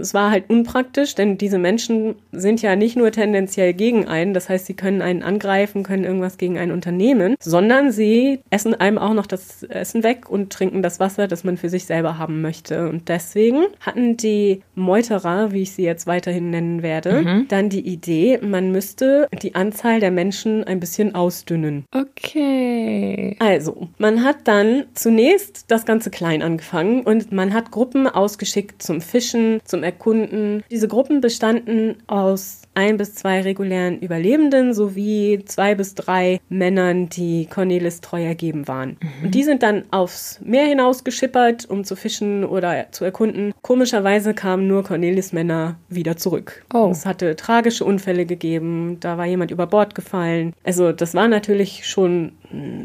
[0.00, 4.48] Es war halt unpraktisch, denn diese Menschen sind ja nicht nur tendenziell gegen einen, das
[4.48, 9.14] heißt, sie können einen angreifen, können irgendwas gegen ein Unternehmen, sondern sie essen einem auch
[9.14, 12.88] noch das Essen weg und trinken das Wasser, das man für sich selber haben möchte.
[12.88, 17.48] Und deswegen hatten die Meuterer, wie ich sie jetzt weiterhin nennen werde, mhm.
[17.48, 21.84] dann die Idee, man müsste die Anzahl der Menschen ein bisschen ausdünnen.
[21.92, 23.36] Okay.
[23.38, 29.00] Also, man hat dann zunächst das Ganze klein angefangen und man hat Gruppen ausgeschickt zum
[29.00, 30.62] Fischen, zum Erkunden.
[30.70, 37.46] Diese Gruppen bestanden aus ein bis zwei regulären Überlebenden sowie zwei bis drei Männern, die
[37.46, 38.98] Cornelis treu ergeben waren.
[39.00, 39.24] Mhm.
[39.24, 43.52] Und die sind dann aufs Meer hinaus geschippert, um zu fischen oder zu erkunden.
[43.62, 46.64] Komischerweise kamen nur Cornelis Männer wieder zurück.
[46.72, 46.90] Oh.
[46.92, 50.52] Es hatte tragische Unfälle gegeben, da war jemand über Bord gefallen.
[50.62, 52.32] Also das war natürlich schon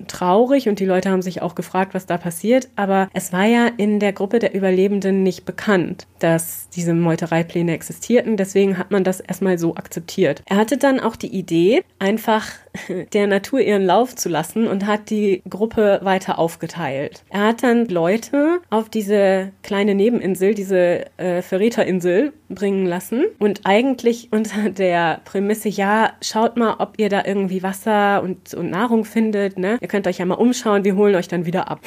[0.08, 2.70] traurig und die Leute haben sich auch gefragt, was da passiert.
[2.76, 8.38] Aber es war ja in der Gruppe der Überlebenden nicht bekannt, dass diese Meutereipläne existierten.
[8.38, 10.44] Deswegen hat man das erstmal so akzeptiert.
[10.46, 12.48] Er hatte dann auch die Idee, einfach
[13.14, 17.24] der Natur ihren Lauf zu lassen und hat die Gruppe weiter aufgeteilt.
[17.30, 24.30] Er hat dann Leute auf diese kleine Nebeninsel, diese äh, Verräterinsel bringen lassen und eigentlich
[24.32, 29.53] unter der Prämisse, ja, schaut mal, ob ihr da irgendwie Wasser und, und Nahrung findet,
[29.58, 29.78] ne?
[29.82, 31.80] Ihr könnt euch ja mal umschauen, wir holen euch dann wieder ab.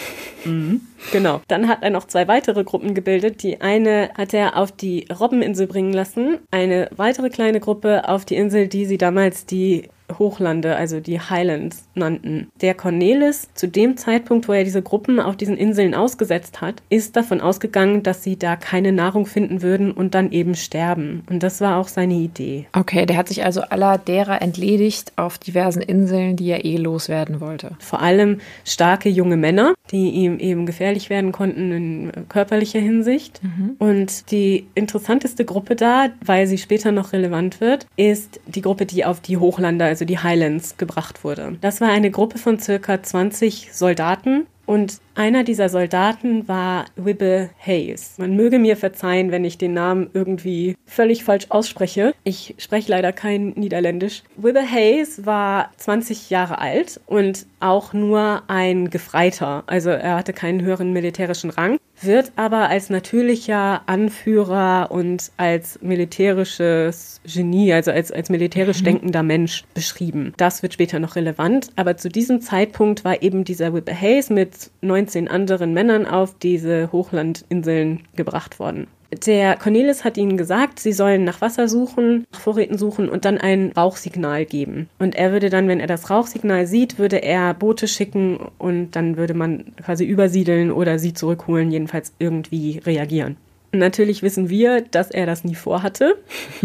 [0.44, 0.80] Mhm.
[1.12, 1.40] Genau.
[1.48, 3.42] Dann hat er noch zwei weitere Gruppen gebildet.
[3.42, 8.36] Die eine hat er auf die Robbeninsel bringen lassen, eine weitere kleine Gruppe auf die
[8.36, 9.88] Insel, die sie damals die
[10.18, 12.48] Hochlande, also die Highlands, nannten.
[12.60, 17.16] Der Cornelis, zu dem Zeitpunkt, wo er diese Gruppen auf diesen Inseln ausgesetzt hat, ist
[17.16, 21.22] davon ausgegangen, dass sie da keine Nahrung finden würden und dann eben sterben.
[21.28, 22.66] Und das war auch seine Idee.
[22.72, 27.40] Okay, der hat sich also aller derer entledigt auf diversen Inseln, die er eh loswerden
[27.40, 27.72] wollte.
[27.78, 33.40] Vor allem starke junge Männer, die ihm eben gefährlich werden konnten in körperlicher Hinsicht.
[33.42, 33.76] Mhm.
[33.78, 39.04] Und die interessanteste Gruppe da, weil sie später noch relevant wird, ist die Gruppe, die
[39.04, 41.56] auf die Hochlander, also die Highlands, gebracht wurde.
[41.62, 48.18] Das war eine Gruppe von circa 20 Soldaten, und einer dieser Soldaten war Wibbe Hayes.
[48.18, 52.14] Man möge mir verzeihen, wenn ich den Namen irgendwie völlig falsch ausspreche.
[52.24, 54.24] Ich spreche leider kein Niederländisch.
[54.36, 59.62] Wibbe Hayes war 20 Jahre alt und auch nur ein Gefreiter.
[59.66, 67.20] Also er hatte keinen höheren militärischen Rang wird aber als natürlicher Anführer und als militärisches
[67.24, 68.84] Genie, also als, als militärisch mhm.
[68.84, 70.32] denkender Mensch beschrieben.
[70.36, 74.70] Das wird später noch relevant, aber zu diesem Zeitpunkt war eben dieser Whipper Hayes mit
[74.82, 78.86] 19 anderen Männern auf diese Hochlandinseln gebracht worden.
[79.24, 83.38] Der Cornelis hat ihnen gesagt, sie sollen nach Wasser suchen, nach Vorräten suchen und dann
[83.38, 84.88] ein Rauchsignal geben.
[84.98, 89.16] Und er würde dann, wenn er das Rauchsignal sieht, würde er Boote schicken und dann
[89.16, 93.36] würde man quasi übersiedeln oder sie zurückholen, jedenfalls irgendwie reagieren.
[93.72, 96.16] Natürlich wissen wir, dass er das nie vorhatte,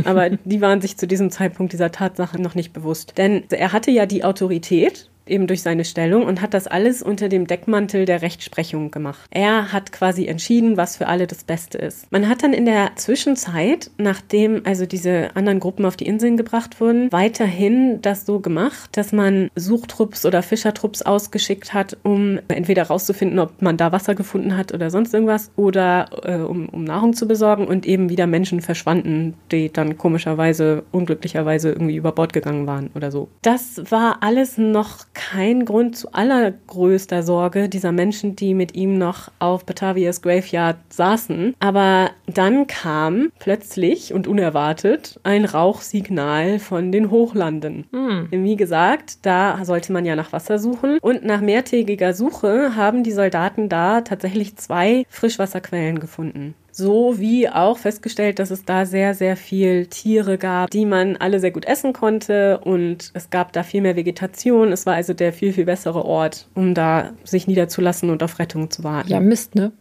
[0.06, 3.18] aber die waren sich zu diesem Zeitpunkt dieser Tatsache noch nicht bewusst.
[3.18, 7.30] Denn er hatte ja die Autorität eben durch seine Stellung und hat das alles unter
[7.30, 9.30] dem Deckmantel der Rechtsprechung gemacht.
[9.32, 12.12] Er hat quasi entschieden, was für alle das Beste ist.
[12.12, 16.80] Man hat dann in der Zwischenzeit, nachdem also diese anderen Gruppen auf die Inseln gebracht
[16.80, 23.40] wurden, weiterhin das so gemacht, dass man Suchtrupps oder Fischertrupps ausgeschickt hat, um entweder rauszufinden,
[23.40, 27.28] ob man da Wasser gefunden hat oder sonst irgendwas oder äh, um, um Nahrung zu
[27.28, 32.90] besorgen und eben wieder Menschen verschwanden, die dann komischerweise, unglücklicherweise irgendwie über Bord gegangen waren
[32.96, 33.30] oder so.
[33.42, 39.32] Das war alles noch kein Grund zu allergrößter Sorge dieser Menschen, die mit ihm noch
[39.40, 41.56] auf Batavias Graveyard saßen.
[41.60, 47.86] Aber dann kam plötzlich und unerwartet ein Rauchsignal von den Hochlanden.
[47.92, 48.28] Hm.
[48.32, 50.98] Wie gesagt, da sollte man ja nach Wasser suchen.
[51.02, 57.78] Und nach mehrtägiger Suche haben die Soldaten da tatsächlich zwei Frischwasserquellen gefunden so wie auch
[57.78, 61.94] festgestellt, dass es da sehr, sehr viel Tiere gab, die man alle sehr gut essen
[61.94, 64.72] konnte und es gab da viel mehr Vegetation.
[64.72, 68.72] Es war also der viel, viel bessere Ort, um da sich niederzulassen und auf Rettung
[68.72, 69.10] zu warten.
[69.10, 69.72] Ja, Mist, ne?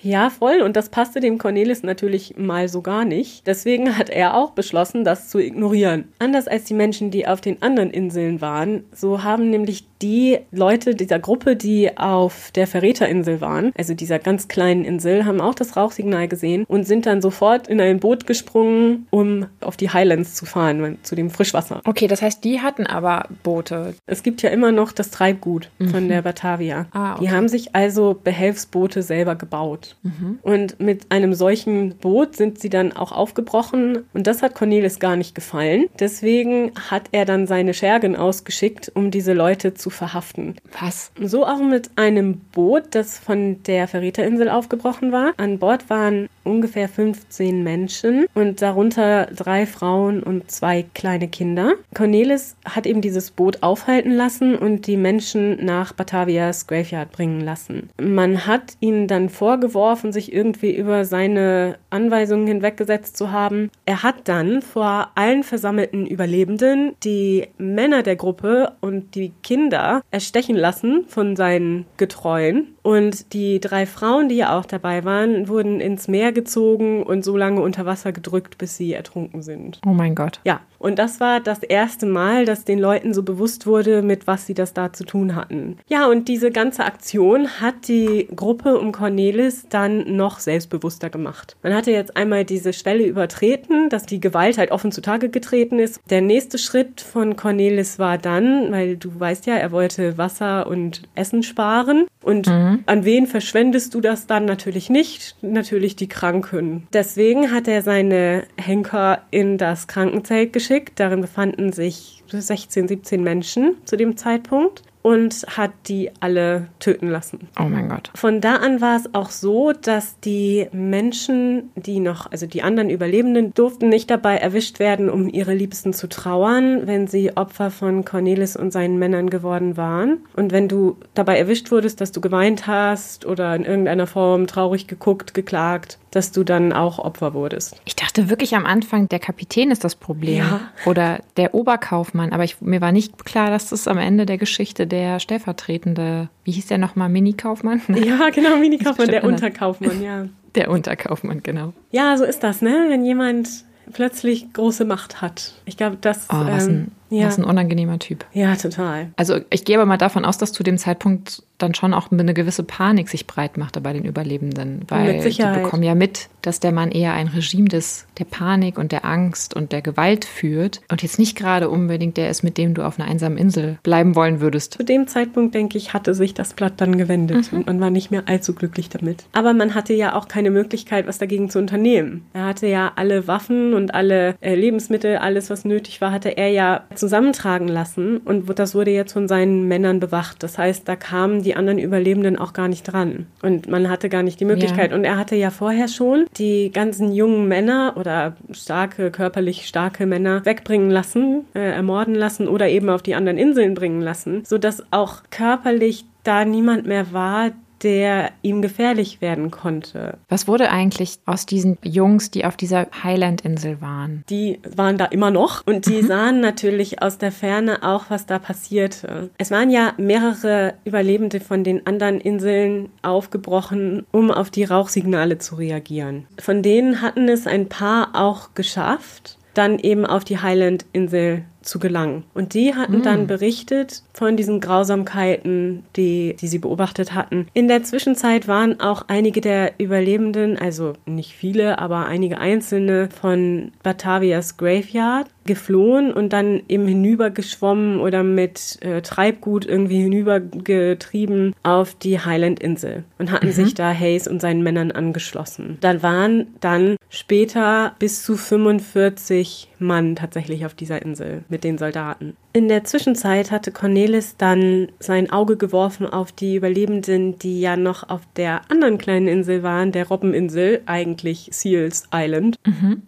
[0.00, 0.62] Ja, voll.
[0.62, 3.46] Und das passte dem Cornelis natürlich mal so gar nicht.
[3.46, 6.12] Deswegen hat er auch beschlossen, das zu ignorieren.
[6.20, 10.94] Anders als die Menschen, die auf den anderen Inseln waren, so haben nämlich die Leute
[10.94, 15.76] dieser Gruppe, die auf der Verräterinsel waren, also dieser ganz kleinen Insel, haben auch das
[15.76, 20.46] Rauchsignal gesehen und sind dann sofort in ein Boot gesprungen, um auf die Highlands zu
[20.46, 21.80] fahren, zu dem Frischwasser.
[21.84, 23.94] Okay, das heißt, die hatten aber Boote.
[24.06, 25.88] Es gibt ja immer noch das Treibgut mhm.
[25.88, 26.86] von der Batavia.
[26.92, 27.24] Ah, okay.
[27.24, 29.96] Die haben sich also Behelfsboote selber gebaut.
[30.02, 30.38] Mhm.
[30.42, 35.16] Und mit einem solchen Boot sind sie dann auch aufgebrochen und das hat Cornelis gar
[35.16, 35.86] nicht gefallen.
[35.98, 40.56] Deswegen hat er dann seine Schergen ausgeschickt, um diese Leute zu zu verhaften.
[40.80, 41.12] Was?
[41.20, 45.32] So auch mit einem Boot, das von der Verräterinsel aufgebrochen war.
[45.38, 51.74] An Bord waren ungefähr 15 Menschen und darunter drei Frauen und zwei kleine Kinder.
[51.94, 57.90] Cornelis hat eben dieses Boot aufhalten lassen und die Menschen nach Batavias Graveyard bringen lassen.
[58.00, 63.70] Man hat ihnen dann vorgeworfen, sich irgendwie über seine Anweisungen hinweggesetzt zu haben.
[63.84, 70.02] Er hat dann vor allen versammelten Überlebenden die Männer der Gruppe und die Kinder Kinder
[70.10, 72.74] erstechen lassen von seinen Getreuen.
[72.88, 77.36] Und die drei Frauen, die ja auch dabei waren, wurden ins Meer gezogen und so
[77.36, 79.78] lange unter Wasser gedrückt, bis sie ertrunken sind.
[79.86, 80.40] Oh mein Gott.
[80.46, 84.46] Ja, und das war das erste Mal, dass den Leuten so bewusst wurde, mit was
[84.46, 85.76] sie das da zu tun hatten.
[85.88, 91.56] Ja, und diese ganze Aktion hat die Gruppe um Cornelis dann noch selbstbewusster gemacht.
[91.62, 96.00] Man hatte jetzt einmal diese Schwelle übertreten, dass die Gewalt halt offen zutage getreten ist.
[96.08, 101.02] Der nächste Schritt von Cornelis war dann, weil du weißt ja, er wollte Wasser und
[101.14, 102.06] Essen sparen.
[102.22, 102.77] Und mhm.
[102.86, 104.44] An wen verschwendest du das dann?
[104.44, 106.86] Natürlich nicht, natürlich die Kranken.
[106.92, 111.00] Deswegen hat er seine Henker in das Krankenzelt geschickt.
[111.00, 114.82] Darin befanden sich 16, 17 Menschen zu dem Zeitpunkt.
[115.02, 117.48] Und hat die alle töten lassen.
[117.58, 118.10] Oh mein Gott.
[118.14, 122.90] Von da an war es auch so, dass die Menschen, die noch, also die anderen
[122.90, 128.04] Überlebenden, durften nicht dabei erwischt werden, um ihre Liebsten zu trauern, wenn sie Opfer von
[128.04, 130.18] Cornelis und seinen Männern geworden waren.
[130.36, 134.86] Und wenn du dabei erwischt wurdest, dass du geweint hast oder in irgendeiner Form traurig
[134.88, 137.80] geguckt, geklagt, dass du dann auch Opfer wurdest.
[137.84, 140.60] Ich dachte wirklich am Anfang, der Kapitän ist das Problem Ja.
[140.86, 144.86] oder der Oberkaufmann, aber ich, mir war nicht klar, dass das am Ende der Geschichte
[144.86, 147.82] der stellvertretende, wie hieß der nochmal, Mini-Kaufmann?
[148.04, 149.32] Ja, genau, Mini-Kaufmann, der einer.
[149.32, 150.26] Unterkaufmann, ja.
[150.54, 151.74] Der Unterkaufmann, genau.
[151.90, 152.86] Ja, so ist das, ne?
[152.88, 153.48] Wenn jemand
[153.92, 155.54] plötzlich große Macht hat.
[155.66, 156.26] Ich glaube, das.
[156.30, 157.26] Oh, was ein, ähm, ja.
[157.26, 158.24] was ein unangenehmer Typ.
[158.32, 159.10] ja, total.
[159.16, 162.34] Also ich gehe aber mal davon aus, dass zu dem Zeitpunkt dann schon auch eine
[162.34, 166.72] gewisse Panik sich breit machte bei den Überlebenden, weil die bekommen ja mit, dass der
[166.72, 171.02] Mann eher ein Regime des der Panik und der Angst und der Gewalt führt und
[171.02, 174.40] jetzt nicht gerade unbedingt der ist, mit dem du auf einer einsamen Insel bleiben wollen
[174.40, 174.74] würdest.
[174.74, 178.10] Zu dem Zeitpunkt, denke ich, hatte sich das Blatt dann gewendet und man war nicht
[178.10, 179.24] mehr allzu glücklich damit.
[179.32, 182.24] Aber man hatte ja auch keine Möglichkeit, was dagegen zu unternehmen.
[182.32, 186.50] Er hatte ja alle Waffen und alle äh, Lebensmittel, alles, was nötig war, hatte er
[186.50, 190.42] ja zusammentragen lassen und das wurde jetzt von seinen Männern bewacht.
[190.42, 194.22] Das heißt, da kamen die anderen Überlebenden auch gar nicht dran und man hatte gar
[194.22, 194.90] nicht die Möglichkeit.
[194.90, 194.96] Ja.
[194.96, 200.44] Und er hatte ja vorher schon die ganzen jungen Männer oder starke, körperlich starke Männer
[200.44, 205.22] wegbringen lassen, äh, ermorden lassen oder eben auf die anderen Inseln bringen lassen, sodass auch
[205.30, 207.52] körperlich da niemand mehr war,
[207.82, 210.18] der ihm gefährlich werden konnte.
[210.28, 214.24] Was wurde eigentlich aus diesen Jungs, die auf dieser Highland-Insel waren?
[214.28, 218.38] Die waren da immer noch und die sahen natürlich aus der Ferne auch, was da
[218.38, 219.30] passierte.
[219.38, 225.56] Es waren ja mehrere Überlebende von den anderen Inseln aufgebrochen, um auf die Rauchsignale zu
[225.56, 226.26] reagieren.
[226.38, 232.24] Von denen hatten es ein paar auch geschafft, dann eben auf die Highland-Insel zu gelangen.
[232.32, 237.46] Und die hatten dann berichtet von diesen Grausamkeiten, die, die sie beobachtet hatten.
[237.54, 243.70] In der Zwischenzeit waren auch einige der Überlebenden, also nicht viele, aber einige einzelne von
[243.84, 252.20] Batavias Graveyard geflohen und dann eben hinübergeschwommen oder mit äh, Treibgut irgendwie hinübergetrieben auf die
[252.20, 255.78] Highland-Insel und hatten sich da Hayes und seinen Männern angeschlossen.
[255.80, 262.36] Da waren dann später bis zu 45 Mann tatsächlich auf dieser Insel mit den Soldaten.
[262.58, 268.08] In der Zwischenzeit hatte Cornelis dann sein Auge geworfen auf die Überlebenden, die ja noch
[268.08, 272.56] auf der anderen kleinen Insel waren, der Robbeninsel, eigentlich Seals Island.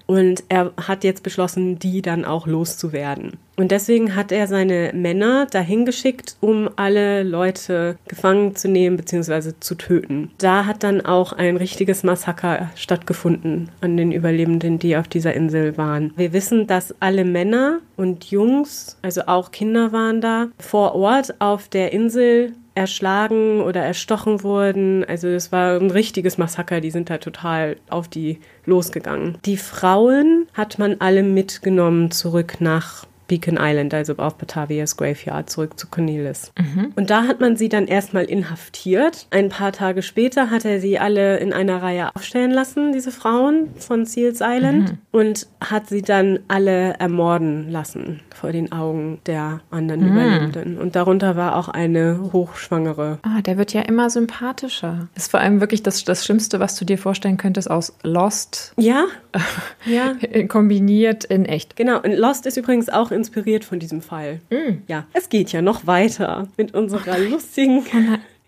[0.07, 3.39] Und er hat jetzt beschlossen, die dann auch loszuwerden.
[3.61, 9.53] Und deswegen hat er seine Männer dahin geschickt, um alle Leute gefangen zu nehmen bzw.
[9.61, 10.31] zu töten.
[10.39, 15.77] Da hat dann auch ein richtiges Massaker stattgefunden an den Überlebenden, die auf dieser Insel
[15.77, 16.15] waren.
[16.17, 21.69] Wir wissen, dass alle Männer und Jungs, also auch Kinder waren da, vor Ort auf
[21.69, 25.05] der Insel erschlagen oder erstochen wurden.
[25.05, 26.81] Also es war ein richtiges Massaker.
[26.81, 29.37] Die sind da total auf die losgegangen.
[29.45, 35.79] Die Frauen hat man alle mitgenommen zurück nach Beacon Island, also auf Batavia's Graveyard, zurück
[35.79, 36.53] zu Cornelis.
[36.97, 39.29] Und da hat man sie dann erstmal inhaftiert.
[39.31, 43.69] Ein paar Tage später hat er sie alle in einer Reihe aufstellen lassen, diese Frauen
[43.77, 50.09] von Seals Island, und hat sie dann alle ermorden lassen vor den Augen der anderen
[50.11, 50.79] Überlebenden.
[50.79, 53.19] Und darunter war auch eine hochschwangere.
[53.23, 55.09] Ah, der wird ja immer sympathischer.
[55.15, 59.05] Ist vor allem wirklich das, das Schlimmste, was du dir vorstellen könntest aus Lost Ja,
[59.85, 60.15] ja.
[60.49, 61.77] kombiniert in echt.
[61.77, 64.41] Genau, und Lost ist übrigens auch inspiriert von diesem Fall.
[64.89, 67.85] Ja, es geht ja noch weiter mit unserer lustigen,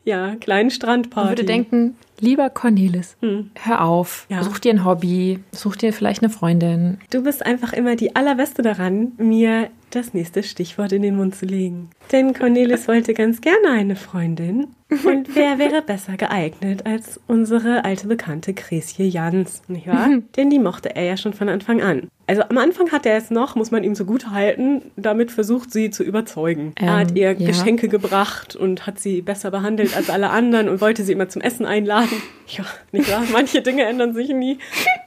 [0.05, 1.29] ja, kleinen Strandparty.
[1.31, 3.17] würde denken, lieber Cornelis,
[3.55, 4.43] hör auf, Ja.
[4.43, 6.99] such dir ein Hobby, such dir vielleicht eine Freundin.
[7.11, 11.47] Du bist einfach immer die allerbeste daran, mir das nächste Stichwort in den Mund zu
[11.47, 11.91] legen.
[12.11, 14.69] Denn Cornelis wollte ganz gerne eine Freundin.
[15.07, 20.09] Und wer wäre besser geeignet als unsere alte Bekannte Gräsje Jans, nicht wahr?
[20.37, 22.09] Denn die mochte er ja schon von Anfang an.
[22.27, 25.73] Also am Anfang hat er es noch, muss man ihm so gut halten, damit versucht
[25.73, 26.73] sie zu überzeugen.
[26.77, 27.47] er hat Ähm, ihr ja.
[27.49, 31.41] Geschenke gebracht und hat sie besser behandelt als alle anderen und wollte sie immer zum
[31.41, 32.23] Essen einladen.
[32.49, 33.23] Ja, nicht wahr?
[33.33, 34.59] Manche Dinge ändern sich nie.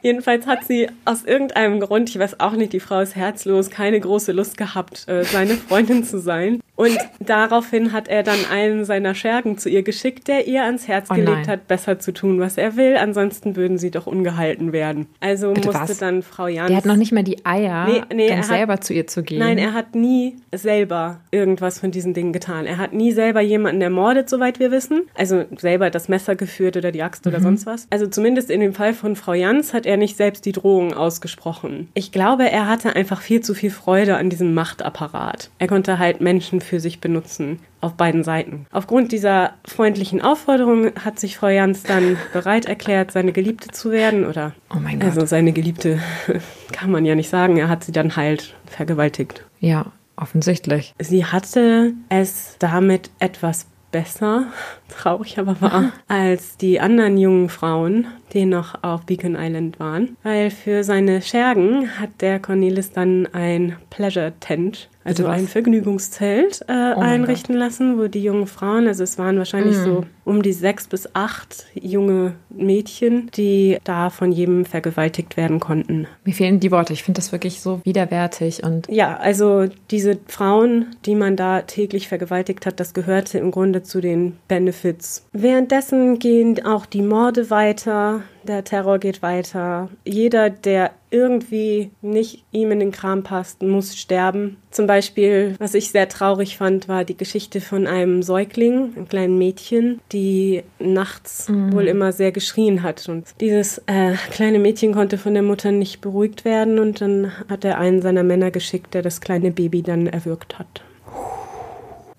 [0.02, 4.00] Jedenfalls hat sie aus irgendeinem Grund, ich weiß auch nicht, die Frau ist herzlos, keine
[4.00, 4.75] große Lust gehabt,
[5.08, 6.60] äh, seine Freundin zu sein.
[6.76, 11.08] Und daraufhin hat er dann einen seiner Schergen zu ihr geschickt, der ihr ans Herz
[11.10, 12.98] Oh gelegt hat, besser zu tun, was er will.
[12.98, 15.08] Ansonsten würden sie doch ungehalten werden.
[15.22, 15.98] Also Bitte musste was?
[16.00, 16.68] dann Frau Jans.
[16.68, 19.08] Der hat noch nicht mal die Eier, Nee, nee, er dann hat- selber zu ihr
[19.08, 19.40] zu gehen.
[19.40, 22.66] Nein, er hat nie selber irgendwas von diesen Dingen getan.
[22.66, 25.04] Er hat nie selber jemanden ermordet, soweit wir wissen.
[25.16, 27.32] Also selber das Messer geführt oder die Axt Mhm.
[27.32, 27.88] oder sonst was.
[27.90, 31.88] Also zumindest in dem Fall von Frau Jans hat er nicht selbst die Drohung ausgesprochen.
[31.94, 35.52] Ich glaube, er hatte einfach viel zu viel Freude an diesem Machtapparat.
[35.60, 38.66] Er konnte halt Menschen für sich benutzen, auf beiden Seiten.
[38.72, 44.26] Aufgrund dieser freundlichen Aufforderung hat sich Frau Jans dann bereit erklärt, seine Geliebte zu werden
[44.26, 45.10] oder Oh mein Gott.
[45.12, 46.00] also seine Geliebte
[46.72, 49.46] kann man ja nicht sagen, er hat sie dann halt vergewaltigt.
[49.60, 49.86] ja,
[50.18, 50.94] offensichtlich.
[50.98, 54.46] Sie hatte es damit etwas besser,
[54.90, 60.16] traurig aber wahr, als die anderen jungen Frauen, die noch auf Beacon Island waren.
[60.22, 66.94] Weil für seine Schergen hat der Cornelis dann ein Pleasure Tent, also ein Vergnügungszelt, äh,
[66.96, 70.88] Oh einrichten lassen, wo die jungen Frauen, also es waren wahrscheinlich so um die sechs
[70.88, 76.08] bis acht junge Mädchen, die da von jedem vergewaltigt werden konnten.
[76.24, 76.94] Mir fehlen die Worte.
[76.94, 82.08] Ich finde das wirklich so widerwärtig und Ja, also diese Frauen, die man da täglich
[82.08, 85.28] vergewaltigt hat, das gehörte im Grunde zu den Benefits.
[85.32, 89.90] Währenddessen gehen auch die Morde weiter, der Terror geht weiter.
[90.06, 94.58] Jeder, der irgendwie nicht ihm in den Kram passt, muss sterben.
[94.70, 99.38] Zum Beispiel, was ich sehr traurig fand, war die Geschichte von einem Säugling, einem kleinen
[99.38, 103.08] Mädchen, die nachts wohl immer sehr geschrien hat.
[103.08, 107.64] Und dieses äh, kleine Mädchen konnte von der Mutter nicht beruhigt werden und dann hat
[107.64, 110.84] er einen seiner Männer geschickt, der das kleine Baby dann erwürgt hat.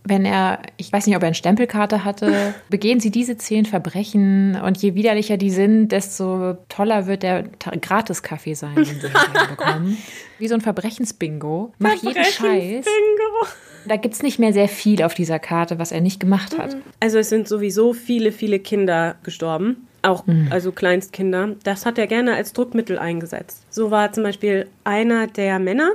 [0.08, 4.60] Wenn er, ich weiß nicht, ob er eine Stempelkarte hatte, begehen sie diese zehn Verbrechen
[4.60, 9.08] und je widerlicher die sind, desto toller wird der Gratis-Kaffee sein, den sie
[9.48, 9.98] bekommen.
[10.38, 11.72] Wie so ein Verbrechensbingo.
[11.78, 12.86] Mach jeden Scheiß.
[13.86, 16.76] Da gibt es nicht mehr sehr viel auf dieser Karte, was er nicht gemacht hat.
[17.00, 19.86] Also es sind sowieso viele, viele Kinder gestorben.
[20.06, 21.56] Auch, also Kleinstkinder.
[21.64, 23.64] Das hat er gerne als Druckmittel eingesetzt.
[23.70, 25.90] So war zum Beispiel einer der Männer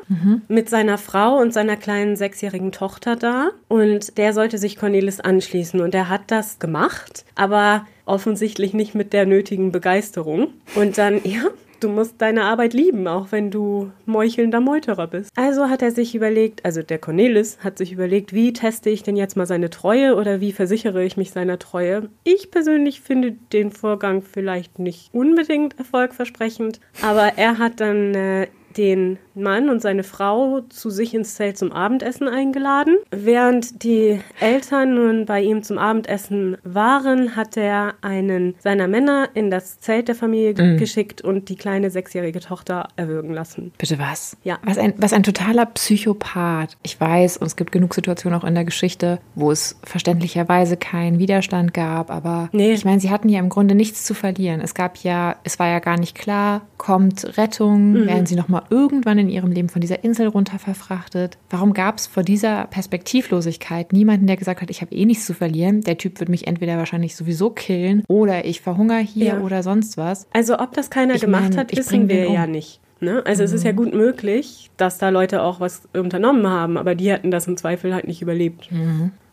[0.47, 3.51] mit seiner Frau und seiner kleinen sechsjährigen Tochter da.
[3.67, 5.79] Und der sollte sich Cornelis anschließen.
[5.79, 10.49] Und er hat das gemacht, aber offensichtlich nicht mit der nötigen Begeisterung.
[10.75, 11.43] Und dann, ja,
[11.81, 15.31] Du musst deine Arbeit lieben, auch wenn du meuchelnder Meuterer bist.
[15.35, 19.15] Also hat er sich überlegt, also der Cornelis hat sich überlegt, wie teste ich denn
[19.15, 22.09] jetzt mal seine Treue oder wie versichere ich mich seiner Treue.
[22.23, 28.47] Ich persönlich finde den Vorgang vielleicht nicht unbedingt erfolgversprechend, aber er hat dann äh,
[28.77, 32.97] den Mann und seine Frau zu sich ins Zelt zum Abendessen eingeladen.
[33.11, 39.49] Während die Eltern nun bei ihm zum Abendessen waren, hat er einen seiner Männer in
[39.49, 43.71] das Zelt der Familie geschickt und die kleine sechsjährige Tochter erwürgen lassen.
[43.77, 44.35] Bitte was?
[44.43, 44.59] Ja.
[44.63, 46.77] Was ein, was ein totaler Psychopath.
[46.83, 51.19] Ich weiß, und es gibt genug Situationen auch in der Geschichte, wo es verständlicherweise keinen
[51.19, 52.73] Widerstand gab, aber Nee.
[52.73, 54.61] ich meine, sie hatten ja im Grunde nichts zu verlieren.
[54.61, 59.17] Es gab ja, es war ja gar nicht klar, kommt Rettung, werden sie nochmal irgendwann
[59.17, 61.37] in ihrem Leben von dieser Insel runter verfrachtet?
[61.49, 65.33] Warum gab es vor dieser Perspektivlosigkeit niemanden, der gesagt hat, ich habe eh nichts zu
[65.33, 69.39] verlieren, der Typ wird mich entweder wahrscheinlich sowieso killen oder ich verhungere hier Ja.
[69.41, 70.27] oder sonst was.
[70.33, 72.33] Also ob das keiner Ich gemacht mein, hat, wissen wir um.
[72.35, 72.79] ja nicht.
[72.99, 73.23] Ne?
[73.25, 77.11] Also es ist ja gut möglich, dass da Leute auch was unternommen haben, aber die
[77.11, 78.69] hatten das im Zweifel halt nicht überlebt.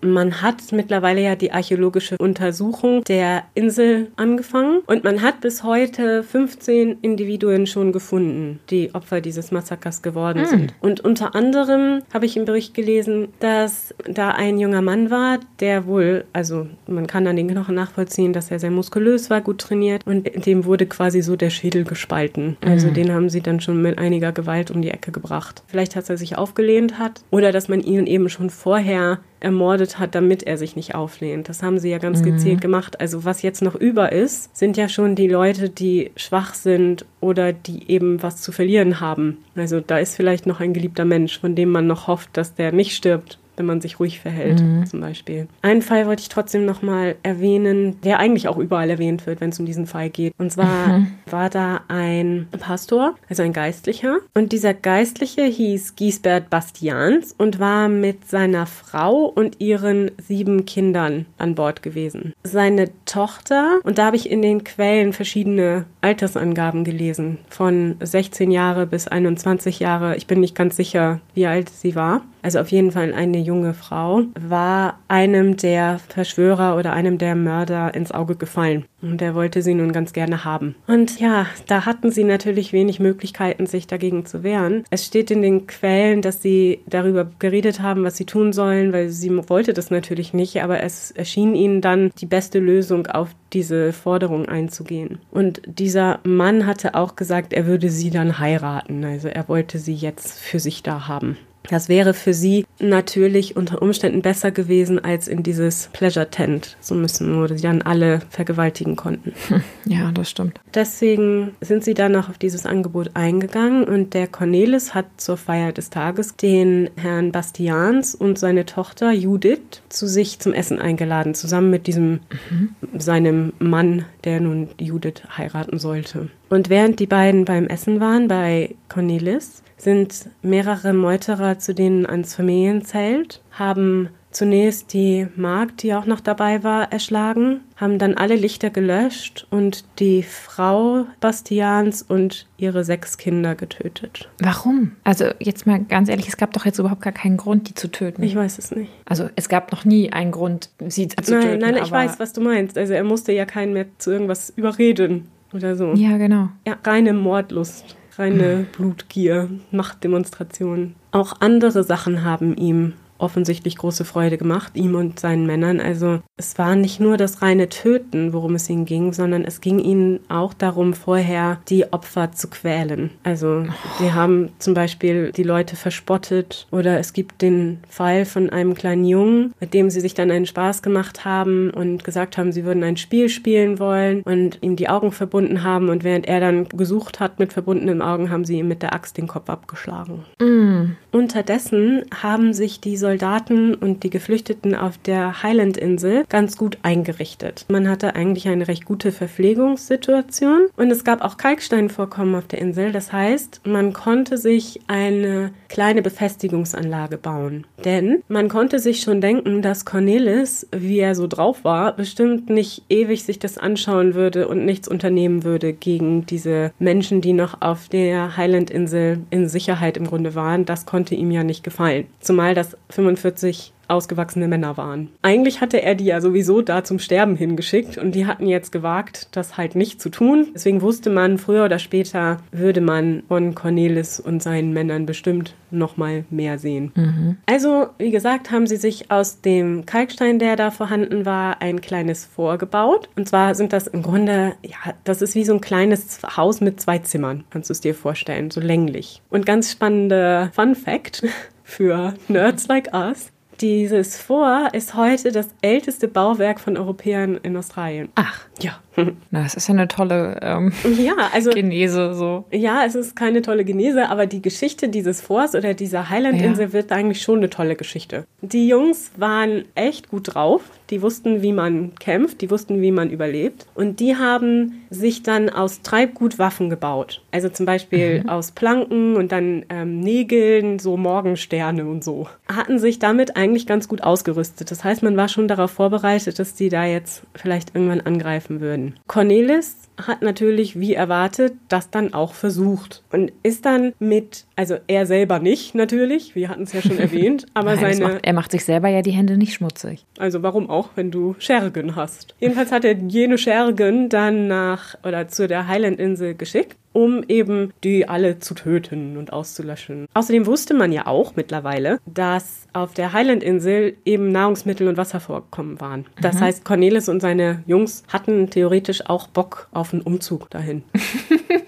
[0.00, 6.22] Man hat mittlerweile ja die archäologische Untersuchung der Insel angefangen und man hat bis heute
[6.22, 10.74] 15 Individuen schon gefunden, die Opfer dieses Massakers geworden sind.
[10.80, 15.86] Und unter anderem habe ich im Bericht gelesen, dass da ein junger Mann war, der
[15.86, 20.06] wohl, also man kann an den Knochen nachvollziehen, dass er sehr muskulös war, gut trainiert
[20.06, 22.56] und dem wurde quasi so der Schädel gespalten.
[22.64, 25.62] Also den haben sie dann schon mit einiger Gewalt um die Ecke gebracht.
[25.66, 30.14] Vielleicht, dass er sich aufgelehnt hat oder dass man ihn eben schon vorher ermordet hat,
[30.14, 31.48] damit er sich nicht auflehnt.
[31.48, 33.00] Das haben sie ja ganz gezielt gemacht.
[33.00, 37.52] Also was jetzt noch über ist, sind ja schon die Leute, die schwach sind oder
[37.52, 39.38] die eben was zu verlieren haben.
[39.54, 42.72] Also da ist vielleicht noch ein geliebter Mensch, von dem man noch hofft, dass der
[42.72, 45.48] nicht stirbt wenn man sich ruhig verhält, zum Beispiel.
[45.62, 49.60] Einen Fall wollte ich trotzdem nochmal erwähnen, der eigentlich auch überall erwähnt wird, wenn es
[49.60, 50.34] um diesen Fall geht.
[50.38, 54.18] Und zwar war da ein Pastor, also ein Geistlicher.
[54.34, 61.26] Und dieser Geistliche hieß Giesbert Bastians und war mit seiner Frau und ihren sieben Kindern
[61.38, 62.32] an Bord gewesen.
[62.42, 68.86] Seine Tochter, und da habe ich in den Quellen verschiedene Altersangaben gelesen, von 16 Jahre
[68.86, 70.16] bis 21 Jahre.
[70.16, 73.74] Ich bin nicht ganz sicher, wie alt sie war also auf jeden Fall eine junge
[73.74, 78.84] Frau, war einem der Verschwörer oder einem der Mörder ins Auge gefallen.
[79.00, 80.74] Und er wollte sie nun ganz gerne haben.
[80.86, 84.84] Und ja, da hatten sie natürlich wenig Möglichkeiten, sich dagegen zu wehren.
[84.90, 89.08] Es steht in den Quellen, dass sie darüber geredet haben, was sie tun sollen, weil
[89.08, 93.92] sie wollte das natürlich nicht, aber es erschien ihnen dann die beste Lösung, auf diese
[93.92, 95.18] Forderung einzugehen.
[95.30, 99.04] Und dieser Mann hatte auch gesagt, er würde sie dann heiraten.
[99.04, 101.38] Also er wollte sie jetzt für sich da haben.
[101.68, 106.94] Das wäre für sie natürlich unter Umständen besser gewesen, als in dieses Pleasure Tent zu
[106.94, 109.32] müssen, wo sie dann alle vergewaltigen konnten.
[109.84, 110.60] Ja, das stimmt.
[110.74, 115.72] Deswegen sind sie dann noch auf dieses Angebot eingegangen und der Cornelis hat zur Feier
[115.72, 121.70] des Tages den Herrn Bastians und seine Tochter Judith zu sich zum Essen eingeladen, zusammen
[121.70, 122.74] mit diesem mhm.
[122.98, 126.28] seinem Mann, der nun Judith heiraten sollte.
[126.50, 132.34] Und während die beiden beim Essen waren bei Cornelis, sind mehrere Meuterer zu denen ans
[132.34, 138.70] Familienzelt, haben zunächst die Magd, die auch noch dabei war, erschlagen, haben dann alle Lichter
[138.70, 144.28] gelöscht und die Frau Bastians und ihre sechs Kinder getötet.
[144.40, 144.92] Warum?
[145.04, 147.88] Also jetzt mal ganz ehrlich, es gab doch jetzt überhaupt gar keinen Grund, die zu
[147.90, 148.22] töten.
[148.22, 148.90] Ich weiß es nicht.
[149.06, 151.58] Also es gab noch nie einen Grund, sie zu nein, töten.
[151.60, 152.76] Nein, nein, ich weiß, was du meinst.
[152.76, 155.94] Also er musste ja keinen mehr zu irgendwas überreden oder so.
[155.94, 156.48] Ja, genau.
[156.66, 160.96] Ja, reine Mordlust reine Blutgier, Machtdemonstrationen.
[161.12, 165.80] Auch andere Sachen haben ihm offensichtlich große Freude gemacht, ihm und seinen Männern.
[165.80, 169.78] Also es war nicht nur das reine Töten, worum es ihnen ging, sondern es ging
[169.78, 173.10] ihnen auch darum, vorher die Opfer zu quälen.
[173.24, 173.66] Also
[173.98, 179.04] sie haben zum Beispiel die Leute verspottet oder es gibt den Fall von einem kleinen
[179.04, 182.84] Jungen, mit dem sie sich dann einen Spaß gemacht haben und gesagt haben, sie würden
[182.84, 187.20] ein Spiel spielen wollen und ihm die Augen verbunden haben und während er dann gesucht
[187.20, 190.24] hat mit verbundenen Augen, haben sie ihm mit der Axt den Kopf abgeschlagen.
[190.40, 190.96] Mm.
[191.10, 197.64] Unterdessen haben sich die Soldaten und die Geflüchteten auf der Highland-Insel ganz gut eingerichtet.
[197.68, 202.92] Man hatte eigentlich eine recht gute Verpflegungssituation und es gab auch Kalksteinvorkommen auf der Insel.
[202.92, 207.66] Das heißt, man konnte sich eine kleine Befestigungsanlage bauen.
[207.84, 212.82] Denn man konnte sich schon denken, dass Cornelis, wie er so drauf war, bestimmt nicht
[212.88, 217.88] ewig sich das anschauen würde und nichts unternehmen würde gegen diese Menschen, die noch auf
[217.88, 220.64] der Highland-Insel in Sicherheit im Grunde waren.
[220.64, 222.06] Das konnte ihm ja nicht gefallen.
[222.20, 225.08] Zumal das 45 ausgewachsene Männer waren.
[225.22, 229.28] Eigentlich hatte er die ja sowieso da zum Sterben hingeschickt und die hatten jetzt gewagt,
[229.32, 230.48] das halt nicht zu tun.
[230.54, 235.96] Deswegen wusste man, früher oder später würde man von Cornelis und seinen Männern bestimmt noch
[235.96, 236.92] mal mehr sehen.
[236.94, 237.36] Mhm.
[237.46, 242.24] Also, wie gesagt, haben sie sich aus dem Kalkstein, der da vorhanden war, ein kleines
[242.24, 243.08] vorgebaut.
[243.16, 246.80] Und zwar sind das im Grunde, ja, das ist wie so ein kleines Haus mit
[246.80, 249.22] zwei Zimmern, kannst du es dir vorstellen, so länglich.
[249.30, 251.22] Und ganz spannende Fun Fact
[251.62, 253.30] für Nerds like us.
[253.60, 258.08] Dieses Fort ist heute das älteste Bauwerk von Europäern in Australien.
[258.14, 258.47] Ach.
[258.60, 258.80] Ja.
[259.30, 262.44] Na, das ist ja eine tolle ähm, ja, also, Genese so.
[262.50, 266.72] Ja, es ist keine tolle Genese, aber die Geschichte dieses Forts oder dieser Highland-Insel ja.
[266.72, 268.24] wird eigentlich schon eine tolle Geschichte.
[268.42, 270.62] Die Jungs waren echt gut drauf.
[270.90, 273.66] Die wussten, wie man kämpft, die wussten, wie man überlebt.
[273.74, 277.20] Und die haben sich dann aus Treibgut Waffen gebaut.
[277.30, 278.28] Also zum Beispiel mhm.
[278.30, 282.26] aus Planken und dann ähm, Nägeln, so Morgensterne und so.
[282.50, 284.70] Hatten sich damit eigentlich ganz gut ausgerüstet.
[284.70, 288.94] Das heißt, man war schon darauf vorbereitet, dass die da jetzt vielleicht irgendwann angreifen würden.
[289.06, 289.76] Cornelis
[290.06, 295.38] hat natürlich, wie erwartet, das dann auch versucht und ist dann mit, also er selber
[295.38, 298.12] nicht natürlich, wir hatten es ja schon erwähnt, aber Nein, seine.
[298.14, 300.04] Macht, er macht sich selber ja die Hände nicht schmutzig.
[300.18, 302.34] Also warum auch, wenn du Schergen hast?
[302.40, 308.08] Jedenfalls hat er jene Schergen dann nach oder zu der Highland-Insel geschickt um eben die
[308.08, 310.06] alle zu töten und auszulöschen.
[310.14, 316.06] Außerdem wusste man ja auch mittlerweile, dass auf der Highland-Insel eben Nahrungsmittel und Wasservorkommen waren.
[316.20, 316.40] Das mhm.
[316.40, 320.82] heißt, Cornelis und seine Jungs hatten theoretisch auch Bock auf einen Umzug dahin.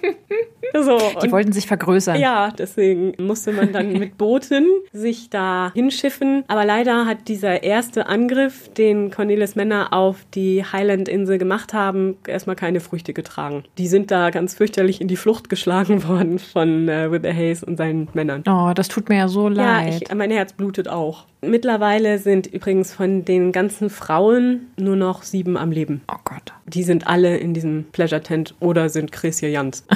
[0.83, 2.19] So, die wollten sich vergrößern.
[2.19, 6.45] Ja, deswegen musste man dann mit Booten sich da hinschiffen.
[6.49, 12.57] Aber leider hat dieser erste Angriff, den Cornelis Männer auf die Highland-Insel gemacht haben, erstmal
[12.57, 13.65] keine Früchte getragen.
[13.79, 17.77] Die sind da ganz fürchterlich in die Flucht geschlagen worden von äh, Wither Hayes und
[17.77, 18.43] seinen Männern.
[18.49, 19.93] Oh, das tut mir ja so leid.
[19.93, 21.27] Ja, ich, mein Herz blutet auch.
[21.43, 26.03] Mittlerweile sind übrigens von den ganzen Frauen nur noch sieben am Leben.
[26.11, 26.53] Oh Gott.
[26.67, 29.85] Die sind alle in diesem Pleasure Tent oder sind Chris Jans.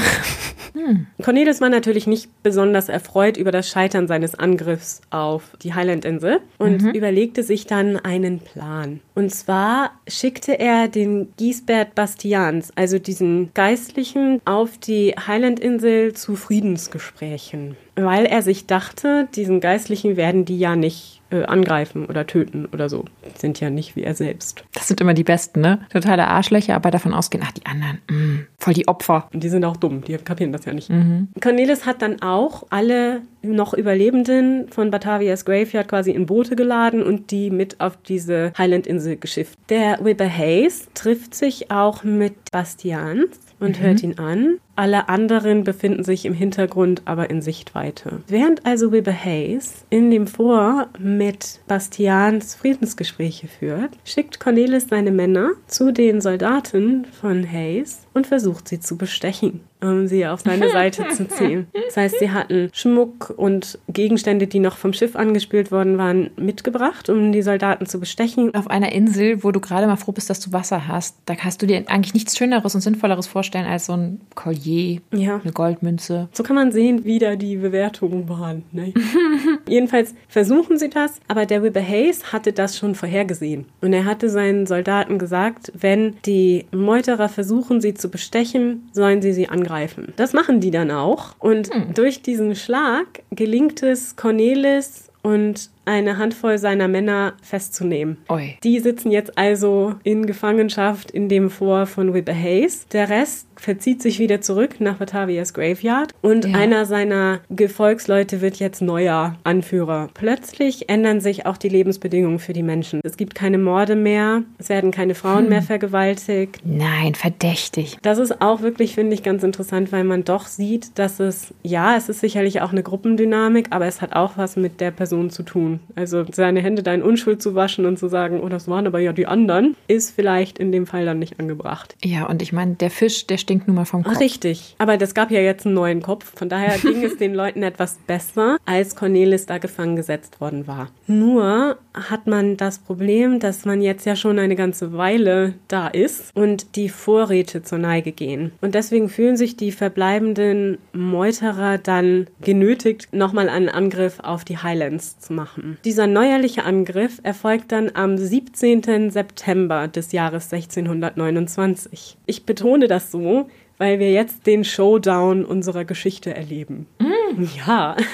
[0.75, 1.07] Hm.
[1.23, 6.83] Cornelis war natürlich nicht besonders erfreut über das Scheitern seines Angriffs auf die Highland-Insel und
[6.83, 6.91] mhm.
[6.91, 8.99] überlegte sich dann einen Plan.
[9.15, 17.77] Und zwar schickte er den Giesbert Bastians, also diesen Geistlichen, auf die Highland-Insel zu Friedensgesprächen
[17.97, 22.89] weil er sich dachte, diesen Geistlichen werden die ja nicht äh, angreifen oder töten oder
[22.89, 23.05] so.
[23.37, 24.65] Sind ja nicht wie er selbst.
[24.73, 25.81] Das sind immer die Besten, ne?
[25.93, 29.29] Totale Arschlöcher, aber davon ausgehen, ach, die anderen, mh, mm, voll die Opfer.
[29.33, 30.91] Und die sind auch dumm, die kapieren das ja nicht.
[30.91, 31.29] Mhm.
[31.41, 37.31] Cornelis hat dann auch alle noch Überlebenden von Batavias Graveyard quasi in Boote geladen und
[37.31, 39.59] die mit auf diese Highland-Insel geschifft.
[39.69, 43.83] Der Wibber Hayes trifft sich auch mit Bastians und mhm.
[43.83, 44.59] hört ihn an.
[44.77, 48.23] Alle anderen befinden sich im Hintergrund, aber in Sichtweite.
[48.27, 55.53] Während also Weber Hayes in dem Vor mit Bastians Friedensgespräche führt, schickt Cornelis seine Männer
[55.67, 61.09] zu den Soldaten von Hayes und versucht sie zu bestechen um sie auf seine Seite
[61.11, 61.67] zu ziehen.
[61.87, 67.09] Das heißt, sie hatten Schmuck und Gegenstände, die noch vom Schiff angespült worden waren, mitgebracht,
[67.11, 68.55] um die Soldaten zu bestechen.
[68.55, 71.63] Auf einer Insel, wo du gerade mal froh bist, dass du Wasser hast, da kannst
[71.63, 74.64] du dir eigentlich nichts Schöneres und Sinnvolleres vorstellen als so ein Collier,
[75.13, 75.41] ja.
[75.43, 76.29] eine Goldmünze.
[76.33, 78.63] So kann man sehen, wie da die Bewertungen waren.
[78.73, 78.93] Ne?
[79.69, 83.67] Jedenfalls versuchen sie das, aber der Wibber Hayes hatte das schon vorhergesehen.
[83.81, 89.33] Und er hatte seinen Soldaten gesagt, wenn die Meuterer versuchen, sie zu bestechen, sollen sie
[89.33, 90.13] sie angreifen angreifen.
[90.17, 91.35] Das machen die dann auch.
[91.39, 91.95] Und hm.
[91.95, 98.19] durch diesen Schlag gelingt es Cornelis und eine Handvoll seiner Männer festzunehmen.
[98.29, 98.57] Oi.
[98.63, 102.87] Die sitzen jetzt also in Gefangenschaft in dem Vor von Whipper Hayes.
[102.89, 106.59] Der Rest verzieht sich wieder zurück nach Batavias Graveyard und ja.
[106.59, 110.11] einer seiner Gefolgsleute wird jetzt neuer Anführer.
[110.15, 113.01] Plötzlich ändern sich auch die Lebensbedingungen für die Menschen.
[113.05, 115.49] Es gibt keine Morde mehr, es werden keine Frauen hm.
[115.49, 116.61] mehr vergewaltigt.
[116.65, 117.99] Nein, verdächtig.
[118.03, 121.97] Das ist auch wirklich, finde ich, ganz interessant, weil man doch sieht, dass es, ja,
[121.97, 125.43] es ist sicherlich auch eine Gruppendynamik, aber es hat auch was mit der Person zu
[125.43, 125.74] tun.
[125.95, 128.99] Also seine Hände da in Unschuld zu waschen und zu sagen, oh, das waren aber
[128.99, 131.97] ja die anderen, ist vielleicht in dem Fall dann nicht angebracht.
[132.05, 134.21] Ja, und ich meine, der Fisch, der stinkt nun mal vom Kopf.
[134.21, 134.75] Richtig.
[134.79, 136.33] Aber das gab ja jetzt einen neuen Kopf.
[136.37, 140.89] Von daher ging es den Leuten etwas besser, als Cornelis da gefangen gesetzt worden war.
[141.07, 146.35] Nur hat man das Problem, dass man jetzt ja schon eine ganze Weile da ist
[146.35, 148.53] und die Vorräte zur Neige gehen.
[148.61, 155.19] Und deswegen fühlen sich die verbleibenden Meuterer dann genötigt, nochmal einen Angriff auf die Highlands
[155.19, 155.64] zu machen.
[155.85, 159.11] Dieser neuerliche Angriff erfolgt dann am 17.
[159.11, 162.17] September des Jahres 1629.
[162.27, 163.49] Ich betone das so,
[163.79, 166.87] weil wir jetzt den Showdown unserer Geschichte erleben.
[166.99, 167.45] Mm.
[167.67, 167.97] Ja.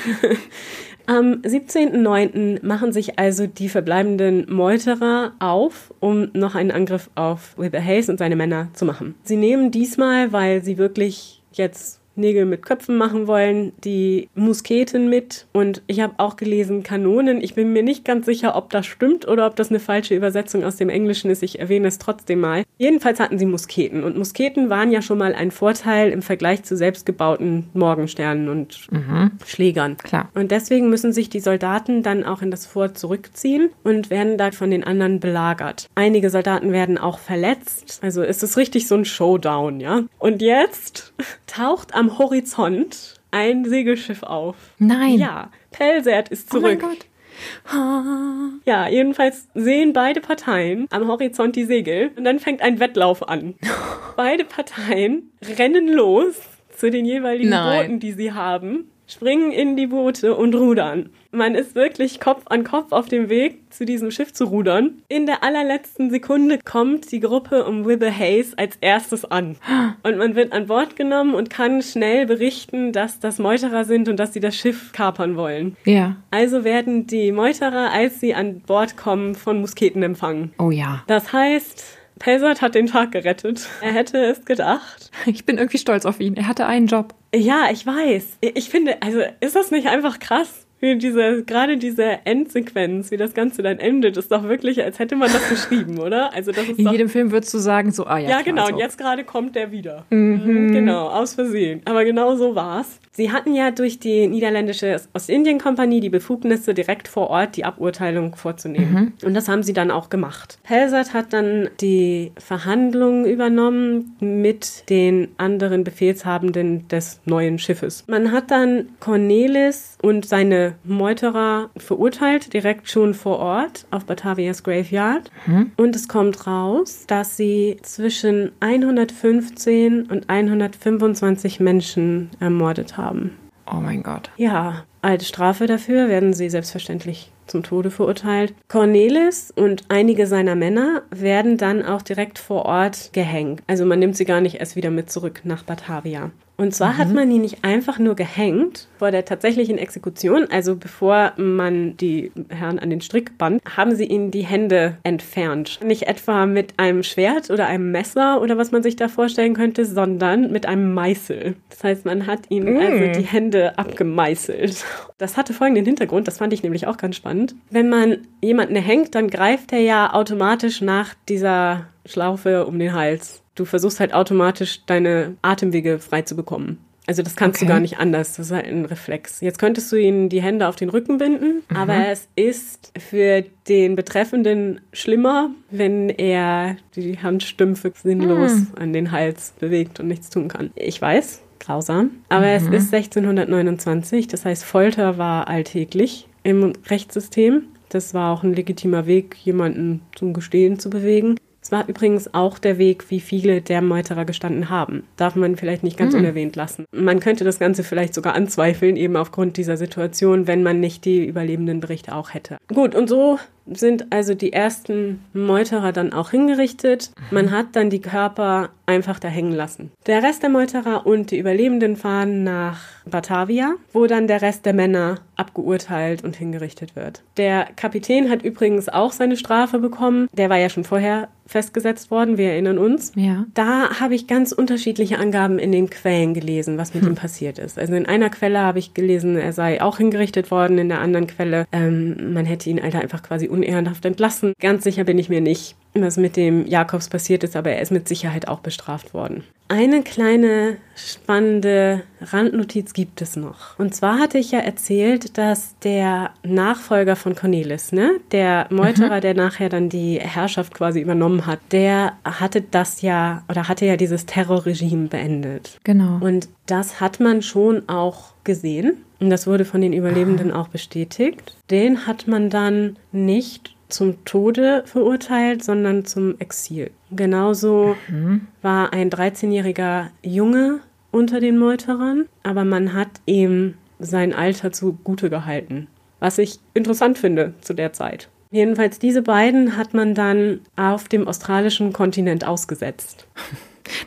[1.07, 2.65] Am 17.09.
[2.65, 8.19] machen sich also die verbleibenden Meuterer auf, um noch einen Angriff auf Wilbur Hayes und
[8.19, 9.17] seine Männer zu machen.
[9.25, 15.47] Sie nehmen diesmal, weil sie wirklich jetzt Nägel mit Köpfen machen wollen, die Musketen mit
[15.53, 17.41] und ich habe auch gelesen Kanonen.
[17.41, 20.65] Ich bin mir nicht ganz sicher, ob das stimmt oder ob das eine falsche Übersetzung
[20.65, 21.43] aus dem Englischen ist.
[21.43, 22.65] Ich erwähne es trotzdem mal.
[22.79, 26.77] Jedenfalls hatten sie Musketen und Musketen waren ja schon mal ein Vorteil im Vergleich zu
[26.77, 29.33] selbstgebauten Morgensternen und mhm.
[29.47, 29.97] Schlägern.
[29.97, 30.31] Klar.
[30.35, 34.51] Und deswegen müssen sich die Soldaten dann auch in das Fort zurückziehen und werden da
[34.51, 35.89] von den anderen belagert.
[35.95, 38.01] Einige Soldaten werden auch verletzt.
[38.03, 40.03] Also ist es richtig so ein Showdown, ja?
[40.19, 41.13] Und jetzt
[41.47, 44.57] taucht am Horizont ein Segelschiff auf.
[44.79, 45.19] Nein.
[45.19, 46.81] Ja, Pelsert ist zurück.
[46.83, 48.63] Oh mein Gott.
[48.65, 53.55] Ja, jedenfalls sehen beide Parteien am Horizont die Segel und dann fängt ein Wettlauf an.
[54.17, 56.37] beide Parteien rennen los
[56.75, 57.83] zu den jeweiligen Nein.
[57.83, 61.11] Booten, die sie haben springen in die Boote und rudern.
[61.33, 65.03] Man ist wirklich Kopf an Kopf auf dem Weg, zu diesem Schiff zu rudern.
[65.09, 69.57] In der allerletzten Sekunde kommt die Gruppe um Wibble Hayes als erstes an.
[70.03, 74.17] Und man wird an Bord genommen und kann schnell berichten, dass das Meuterer sind und
[74.17, 75.77] dass sie das Schiff kapern wollen.
[75.85, 76.17] Ja.
[76.33, 80.53] Also werden die Meuterer, als sie an Bord kommen, von Musketen empfangen.
[80.59, 81.05] Oh ja.
[81.07, 83.67] Das heißt, Pelsert hat den Tag gerettet.
[83.81, 85.11] Er hätte es gedacht.
[85.27, 86.37] Ich bin irgendwie stolz auf ihn.
[86.37, 87.15] Er hatte einen Job.
[87.35, 88.39] Ja, ich weiß.
[88.41, 90.67] Ich finde, also ist das nicht einfach krass?
[90.81, 95.15] Wie diese, gerade diese Endsequenz, wie das Ganze dann endet, ist doch wirklich, als hätte
[95.15, 96.33] man das geschrieben, oder?
[96.33, 98.31] Also das ist In doch, jedem Film würdest du sagen, so, ah ja.
[98.31, 100.07] Ja, genau, und jetzt gerade kommt der wieder.
[100.11, 100.73] Mhm.
[100.73, 101.83] Genau, aus Versehen.
[101.85, 102.99] Aber genau so war's.
[103.13, 108.93] Sie hatten ja durch die niederländische Ostindien-Kompanie die Befugnisse, direkt vor Ort die Aburteilung vorzunehmen.
[109.21, 109.27] Mhm.
[109.27, 110.59] Und das haben sie dann auch gemacht.
[110.63, 118.05] Pelsat hat dann die Verhandlungen übernommen mit den anderen Befehlshabenden des neuen Schiffes.
[118.07, 125.31] Man hat dann Cornelis und seine Meuterer verurteilt, direkt schon vor Ort auf Batavias Graveyard.
[125.47, 125.73] Mhm.
[125.77, 133.37] Und es kommt raus, dass sie zwischen 115 und 125 Menschen ermordet haben haben.
[133.73, 134.31] Oh mein Gott.
[134.37, 138.55] Ja, als Strafe dafür werden sie selbstverständlich zum Tode verurteilt.
[138.69, 143.63] Cornelis und einige seiner Männer werden dann auch direkt vor Ort gehängt.
[143.67, 146.31] Also man nimmt sie gar nicht erst wieder mit zurück nach Batavia.
[146.61, 146.99] Und zwar mhm.
[146.99, 152.33] hat man ihn nicht einfach nur gehängt vor der tatsächlichen Exekution, also bevor man die
[152.51, 155.81] Herren an den Strick band, haben sie ihnen die Hände entfernt.
[155.83, 159.87] Nicht etwa mit einem Schwert oder einem Messer oder was man sich da vorstellen könnte,
[159.87, 161.57] sondern mit einem Meißel.
[161.71, 162.79] Das heißt, man hat ihnen mhm.
[162.79, 164.85] also die Hände abgemeißelt.
[165.17, 167.55] Das hatte folgenden Hintergrund, das fand ich nämlich auch ganz spannend.
[167.71, 173.43] Wenn man jemanden hängt, dann greift er ja automatisch nach dieser Schlaufe um den Hals
[173.61, 176.79] du versuchst halt automatisch deine Atemwege frei zu bekommen.
[177.07, 177.67] Also das kannst okay.
[177.67, 178.37] du gar nicht anders.
[178.37, 179.41] Das ist halt ein Reflex.
[179.41, 181.77] Jetzt könntest du ihn die Hände auf den Rücken binden, mhm.
[181.77, 188.69] aber es ist für den Betreffenden schlimmer, wenn er die Handstümpfe sinnlos mhm.
[188.77, 190.71] an den Hals bewegt und nichts tun kann.
[190.77, 192.73] Ich weiß, grausam, aber mhm.
[192.73, 197.65] es ist 1629, das heißt Folter war alltäglich im Rechtssystem.
[197.89, 201.35] Das war auch ein legitimer Weg, jemanden zum Gestehen zu bewegen.
[201.71, 205.05] Es war übrigens auch der Weg, wie viele der Meuterer gestanden haben.
[205.17, 206.19] Darf man vielleicht nicht ganz mhm.
[206.19, 206.85] unerwähnt lassen.
[206.91, 211.25] Man könnte das Ganze vielleicht sogar anzweifeln, eben aufgrund dieser Situation, wenn man nicht die
[211.25, 212.59] überlebenden Berichte auch hätte.
[212.75, 213.39] Gut, und so
[213.71, 217.11] sind also die ersten Meuterer dann auch hingerichtet.
[217.31, 219.93] Man hat dann die Körper einfach da hängen lassen.
[220.07, 224.75] Der Rest der Meuterer und die Überlebenden fahren nach Batavia, wo dann der Rest der
[224.75, 227.23] Männer abgeurteilt und hingerichtet wird.
[227.37, 230.29] Der Kapitän hat übrigens auch seine Strafe bekommen.
[230.33, 233.13] Der war ja schon vorher festgesetzt worden, wir erinnern uns.
[233.17, 233.45] Ja.
[233.55, 237.11] Da habe ich ganz unterschiedliche Angaben in den Quellen gelesen, was mit hm.
[237.11, 237.79] ihm passiert ist.
[237.79, 241.27] Also in einer Quelle habe ich gelesen, er sei auch hingerichtet worden, in der anderen
[241.27, 244.53] Quelle, ähm, man hätte ihn Alter einfach quasi unehrenhaft entlassen.
[244.61, 247.91] Ganz sicher bin ich mir nicht was mit dem Jakobs passiert ist, aber er ist
[247.91, 249.45] mit Sicherheit auch bestraft worden.
[249.69, 253.79] Eine kleine spannende Randnotiz gibt es noch.
[253.79, 259.21] Und zwar hatte ich ja erzählt, dass der Nachfolger von Cornelis, ne, der Meuterer, mhm.
[259.21, 263.97] der nachher dann die Herrschaft quasi übernommen hat, der hatte das ja oder hatte ja
[263.97, 265.79] dieses Terrorregime beendet.
[265.85, 266.19] Genau.
[266.21, 269.05] Und das hat man schon auch gesehen.
[269.21, 271.57] Und das wurde von den Überlebenden auch bestätigt.
[271.71, 276.91] Den hat man dann nicht zum Tode verurteilt, sondern zum Exil.
[277.11, 278.47] Genauso mhm.
[278.63, 280.81] war ein 13-jähriger Junge
[281.11, 285.89] unter den Meuterern, aber man hat ihm sein Alter zugute gehalten,
[286.21, 288.29] was ich interessant finde zu der Zeit.
[288.51, 293.27] Jedenfalls diese beiden hat man dann auf dem australischen Kontinent ausgesetzt.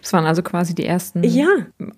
[0.02, 1.48] Das waren also quasi die ersten ja.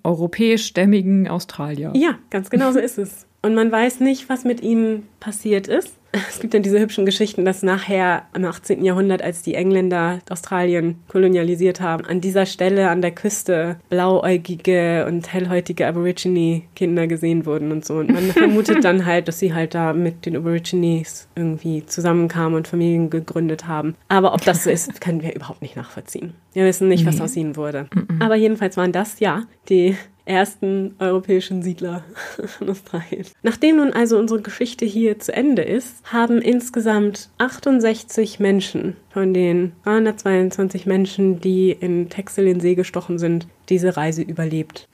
[0.03, 1.91] europäischstämmigen Australier.
[1.95, 3.25] Ja, ganz genau so ist es.
[3.41, 5.93] Und man weiß nicht, was mit ihnen passiert ist
[6.29, 8.83] es gibt dann diese hübschen Geschichten, dass nachher im 18.
[8.83, 15.31] Jahrhundert, als die Engländer Australien kolonialisiert haben, an dieser Stelle an der Küste blauäugige und
[15.31, 17.95] hellhäutige Aborigine-Kinder gesehen wurden und so.
[17.95, 22.67] Und man vermutet dann halt, dass sie halt da mit den Aborigines irgendwie zusammenkamen und
[22.67, 23.95] Familien gegründet haben.
[24.07, 26.33] Aber ob das so ist, können wir überhaupt nicht nachvollziehen.
[26.53, 27.87] Wir wissen nicht, was aus ihnen wurde.
[28.19, 32.03] Aber jedenfalls waren das ja die ersten europäischen Siedler
[32.59, 33.25] in Australien.
[33.43, 39.73] Nachdem nun also unsere Geschichte hier zu Ende ist, haben insgesamt 68 Menschen von den
[39.83, 44.87] 322 Menschen, die in Texel in See gestochen sind, diese Reise überlebt.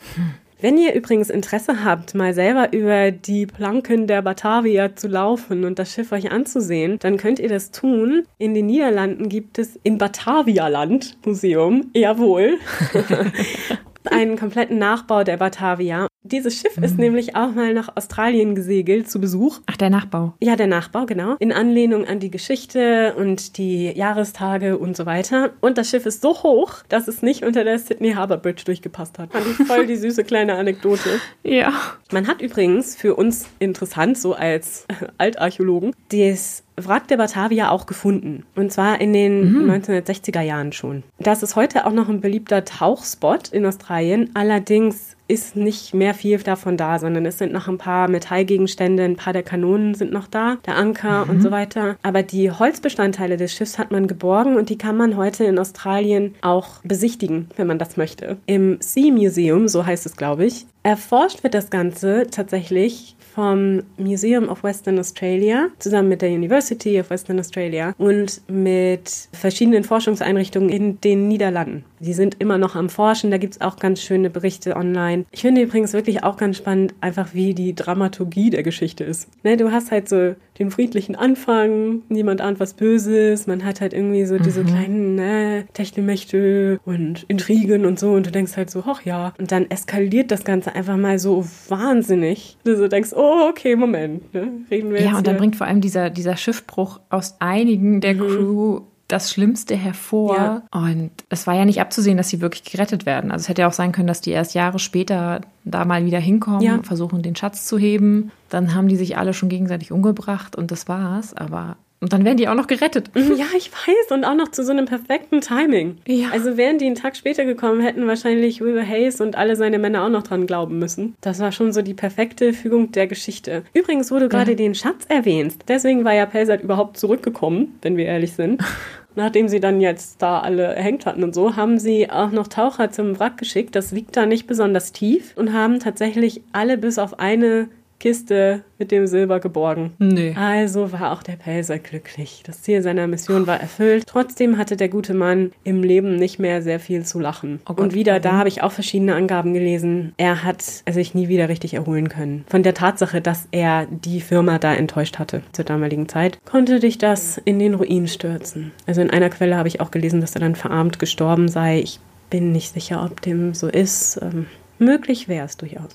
[0.61, 5.79] Wenn ihr übrigens Interesse habt, mal selber über die Planken der Batavia zu laufen und
[5.79, 8.25] das Schiff euch anzusehen, dann könnt ihr das tun.
[8.37, 12.59] In den Niederlanden gibt es im Batavialand Museum, jawohl,
[14.09, 16.07] einen kompletten Nachbau der Batavia.
[16.31, 16.83] Dieses Schiff mhm.
[16.83, 19.59] ist nämlich auch mal nach Australien gesegelt zu Besuch.
[19.65, 20.33] Ach, der Nachbau.
[20.39, 21.35] Ja, der Nachbau, genau.
[21.39, 25.51] In Anlehnung an die Geschichte und die Jahrestage und so weiter.
[25.59, 29.19] Und das Schiff ist so hoch, dass es nicht unter der Sydney Harbour Bridge durchgepasst
[29.19, 29.31] hat.
[29.31, 31.09] Fand ich voll die süße kleine Anekdote.
[31.43, 31.73] Ja.
[32.11, 34.85] Man hat übrigens für uns interessant, so als
[35.17, 38.43] Altarchäologen, das Wrack der Batavia auch gefunden.
[38.55, 39.71] Und zwar in den mhm.
[39.71, 41.03] 1960er Jahren schon.
[41.19, 44.31] Das ist heute auch noch ein beliebter Tauchspot in Australien.
[44.33, 49.15] Allerdings ist nicht mehr viel davon da, sondern es sind noch ein paar Metallgegenstände, ein
[49.15, 51.31] paar der Kanonen sind noch da, der Anker mhm.
[51.31, 51.95] und so weiter.
[52.03, 56.35] Aber die Holzbestandteile des Schiffs hat man geborgen und die kann man heute in Australien
[56.41, 58.37] auch besichtigen, wenn man das möchte.
[58.45, 64.49] Im Sea Museum, so heißt es, glaube ich, erforscht wird das Ganze tatsächlich vom Museum
[64.49, 70.99] of Western Australia zusammen mit der University of Western Australia und mit verschiedenen Forschungseinrichtungen in
[71.01, 71.85] den Niederlanden.
[71.99, 75.25] Die sind immer noch am Forschen, da gibt es auch ganz schöne Berichte online.
[75.31, 79.29] Ich finde übrigens wirklich auch ganz spannend, einfach wie die Dramaturgie der Geschichte ist.
[79.43, 83.93] Ne, du hast halt so den friedlichen Anfang, niemand ahnt was Böses, man hat halt
[83.93, 84.67] irgendwie so diese mhm.
[84.67, 89.33] kleinen ne, Techtelmächte und Intrigen und so und du denkst halt so, ach ja.
[89.39, 92.57] Und dann eskaliert das Ganze einfach mal so wahnsinnig.
[92.63, 94.51] Du so denkst, oh, okay, Moment, ne?
[94.69, 95.11] reden wir ja, jetzt.
[95.11, 98.19] Ja, und dann bringt vor allem dieser, dieser Schiffbruch aus einigen der mhm.
[98.19, 98.81] Crew
[99.11, 100.35] das Schlimmste hervor.
[100.35, 100.61] Ja.
[100.71, 103.31] Und es war ja nicht abzusehen, dass sie wirklich gerettet werden.
[103.31, 106.19] Also es hätte ja auch sein können, dass die erst Jahre später da mal wieder
[106.19, 106.79] hinkommen, ja.
[106.83, 108.31] versuchen, den Schatz zu heben.
[108.49, 111.35] Dann haben die sich alle schon gegenseitig umgebracht und das war's.
[111.35, 113.11] Aber und dann werden die auch noch gerettet.
[113.13, 114.11] Mhm, ja, ich weiß.
[114.11, 115.97] Und auch noch zu so einem perfekten Timing.
[116.07, 116.29] Ja.
[116.31, 120.03] Also wären die einen Tag später gekommen, hätten wahrscheinlich Wilbur Hayes und alle seine Männer
[120.03, 121.15] auch noch dran glauben müssen.
[121.21, 123.63] Das war schon so die perfekte Fügung der Geschichte.
[123.73, 124.57] Übrigens, wo du gerade ja.
[124.57, 128.63] den Schatz erwähnst, deswegen war ja Pelsat überhaupt zurückgekommen, wenn wir ehrlich sind.
[129.15, 132.91] nachdem sie dann jetzt da alle erhängt hatten und so, haben sie auch noch Taucher
[132.91, 133.75] zum Wrack geschickt.
[133.75, 137.69] Das liegt da nicht besonders tief und haben tatsächlich alle bis auf eine
[138.01, 139.93] Kiste mit dem Silber geborgen.
[139.99, 140.33] Nee.
[140.35, 142.41] Also war auch der Pelzer glücklich.
[142.43, 144.05] Das Ziel seiner Mission war erfüllt.
[144.07, 147.59] Trotzdem hatte der gute Mann im Leben nicht mehr sehr viel zu lachen.
[147.69, 148.39] Oh Gott, und wieder, da warum?
[148.39, 150.13] habe ich auch verschiedene Angaben gelesen.
[150.17, 152.43] Er hat sich nie wieder richtig erholen können.
[152.47, 156.97] Von der Tatsache, dass er die Firma da enttäuscht hatte zur damaligen Zeit, konnte dich
[156.97, 158.71] das in den Ruin stürzen.
[158.87, 161.79] Also in einer Quelle habe ich auch gelesen, dass er dann verarmt gestorben sei.
[161.81, 161.99] Ich
[162.31, 164.19] bin nicht sicher, ob dem so ist.
[164.23, 164.47] Ähm,
[164.81, 165.91] möglich wäre es durchaus.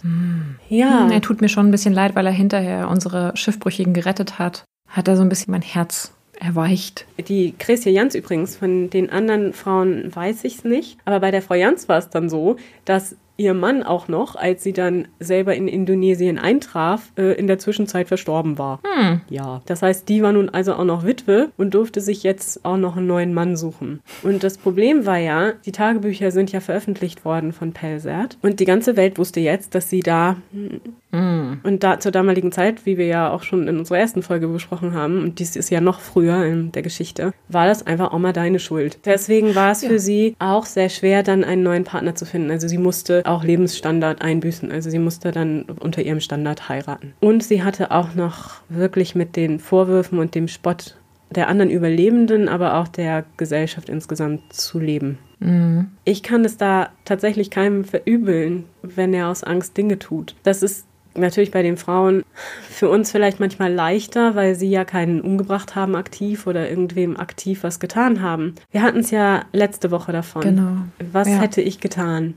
[0.68, 1.04] Ja.
[1.04, 4.64] Hm, Er tut mir schon ein bisschen leid, weil er hinterher unsere Schiffbrüchigen gerettet hat.
[4.88, 7.06] Hat er so ein bisschen mein Herz erweicht.
[7.28, 10.98] Die Chrisja Jans übrigens, von den anderen Frauen weiß ich es nicht.
[11.04, 14.62] Aber bei der Frau Jans war es dann so, dass ihr Mann auch noch, als
[14.62, 18.80] sie dann selber in Indonesien eintraf, äh, in der Zwischenzeit verstorben war.
[18.84, 19.20] Hm.
[19.28, 22.76] Ja, das heißt, die war nun also auch noch Witwe und durfte sich jetzt auch
[22.76, 24.00] noch einen neuen Mann suchen.
[24.22, 28.64] Und das Problem war ja, die Tagebücher sind ja veröffentlicht worden von Pelsert und die
[28.64, 30.36] ganze Welt wusste jetzt, dass sie da
[31.16, 31.60] Hm.
[31.62, 34.92] und da zur damaligen Zeit, wie wir ja auch schon in unserer ersten Folge besprochen
[34.94, 38.32] haben, und dies ist ja noch früher in der Geschichte, war das einfach auch mal
[38.32, 38.98] deine Schuld.
[39.04, 42.50] Deswegen war es für sie auch sehr schwer, dann einen neuen Partner zu finden.
[42.50, 44.70] Also sie musste auch Lebensstandard einbüßen.
[44.70, 47.14] Also sie musste dann unter ihrem Standard heiraten.
[47.20, 50.96] Und sie hatte auch noch wirklich mit den Vorwürfen und dem Spott
[51.30, 55.18] der anderen Überlebenden, aber auch der Gesellschaft insgesamt zu leben.
[55.40, 55.90] Mhm.
[56.04, 60.34] Ich kann es da tatsächlich keinem verübeln, wenn er aus Angst Dinge tut.
[60.44, 60.86] Das ist
[61.18, 62.24] natürlich bei den Frauen
[62.68, 67.62] für uns vielleicht manchmal leichter, weil sie ja keinen umgebracht haben aktiv oder irgendwem aktiv
[67.62, 68.54] was getan haben.
[68.70, 70.42] Wir hatten es ja letzte Woche davon.
[70.42, 70.76] Genau.
[71.12, 71.40] Was Ja.
[71.40, 72.34] hätte ich getan?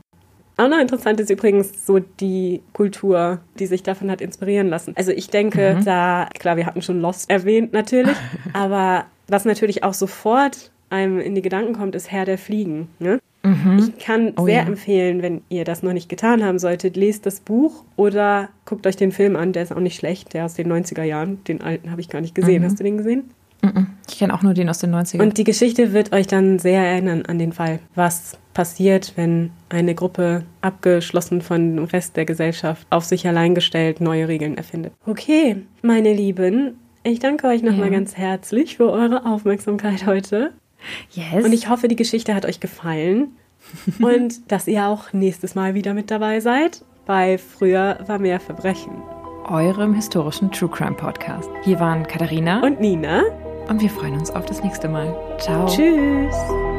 [0.56, 4.92] Auch noch interessant ist übrigens so die Kultur, die sich davon hat inspirieren lassen.
[4.96, 5.84] Also ich denke, Mhm.
[5.86, 8.16] da, klar, wir hatten schon Lost erwähnt natürlich,
[8.52, 12.88] aber was natürlich auch sofort einem in die Gedanken kommt, ist Herr der Fliegen.
[12.98, 13.20] Ne?
[13.42, 14.66] Ich kann Oh sehr ja.
[14.66, 18.96] empfehlen, wenn ihr das noch nicht getan haben solltet, lest das Buch oder guckt euch
[18.96, 21.42] den Film an, der ist auch nicht schlecht, der aus den 90er Jahren.
[21.44, 22.60] Den alten habe ich gar nicht gesehen.
[22.62, 22.66] Mhm.
[22.66, 23.30] Hast du den gesehen?
[23.62, 23.86] Mhm.
[24.08, 25.22] Ich kenne auch nur den aus den 90ern.
[25.22, 29.94] Und die Geschichte wird euch dann sehr erinnern an den Fall, was passiert, wenn eine
[29.94, 34.92] Gruppe abgeschlossen von dem Rest der Gesellschaft auf sich allein gestellt neue Regeln erfindet.
[35.06, 37.92] Okay, meine Lieben, ich danke euch nochmal Ja.
[37.94, 40.52] ganz herzlich für eure Aufmerksamkeit heute.
[41.12, 41.44] Yes.
[41.44, 43.36] Und ich hoffe, die Geschichte hat euch gefallen
[44.00, 49.02] und dass ihr auch nächstes Mal wieder mit dabei seid bei Früher war mehr Verbrechen.
[49.48, 51.50] eurem historischen True Crime Podcast.
[51.64, 53.22] Hier waren Katharina Und Nina,
[53.68, 55.16] und wir freuen uns auf das nächste Mal.
[55.38, 55.66] Ciao.
[55.66, 56.69] tschüss.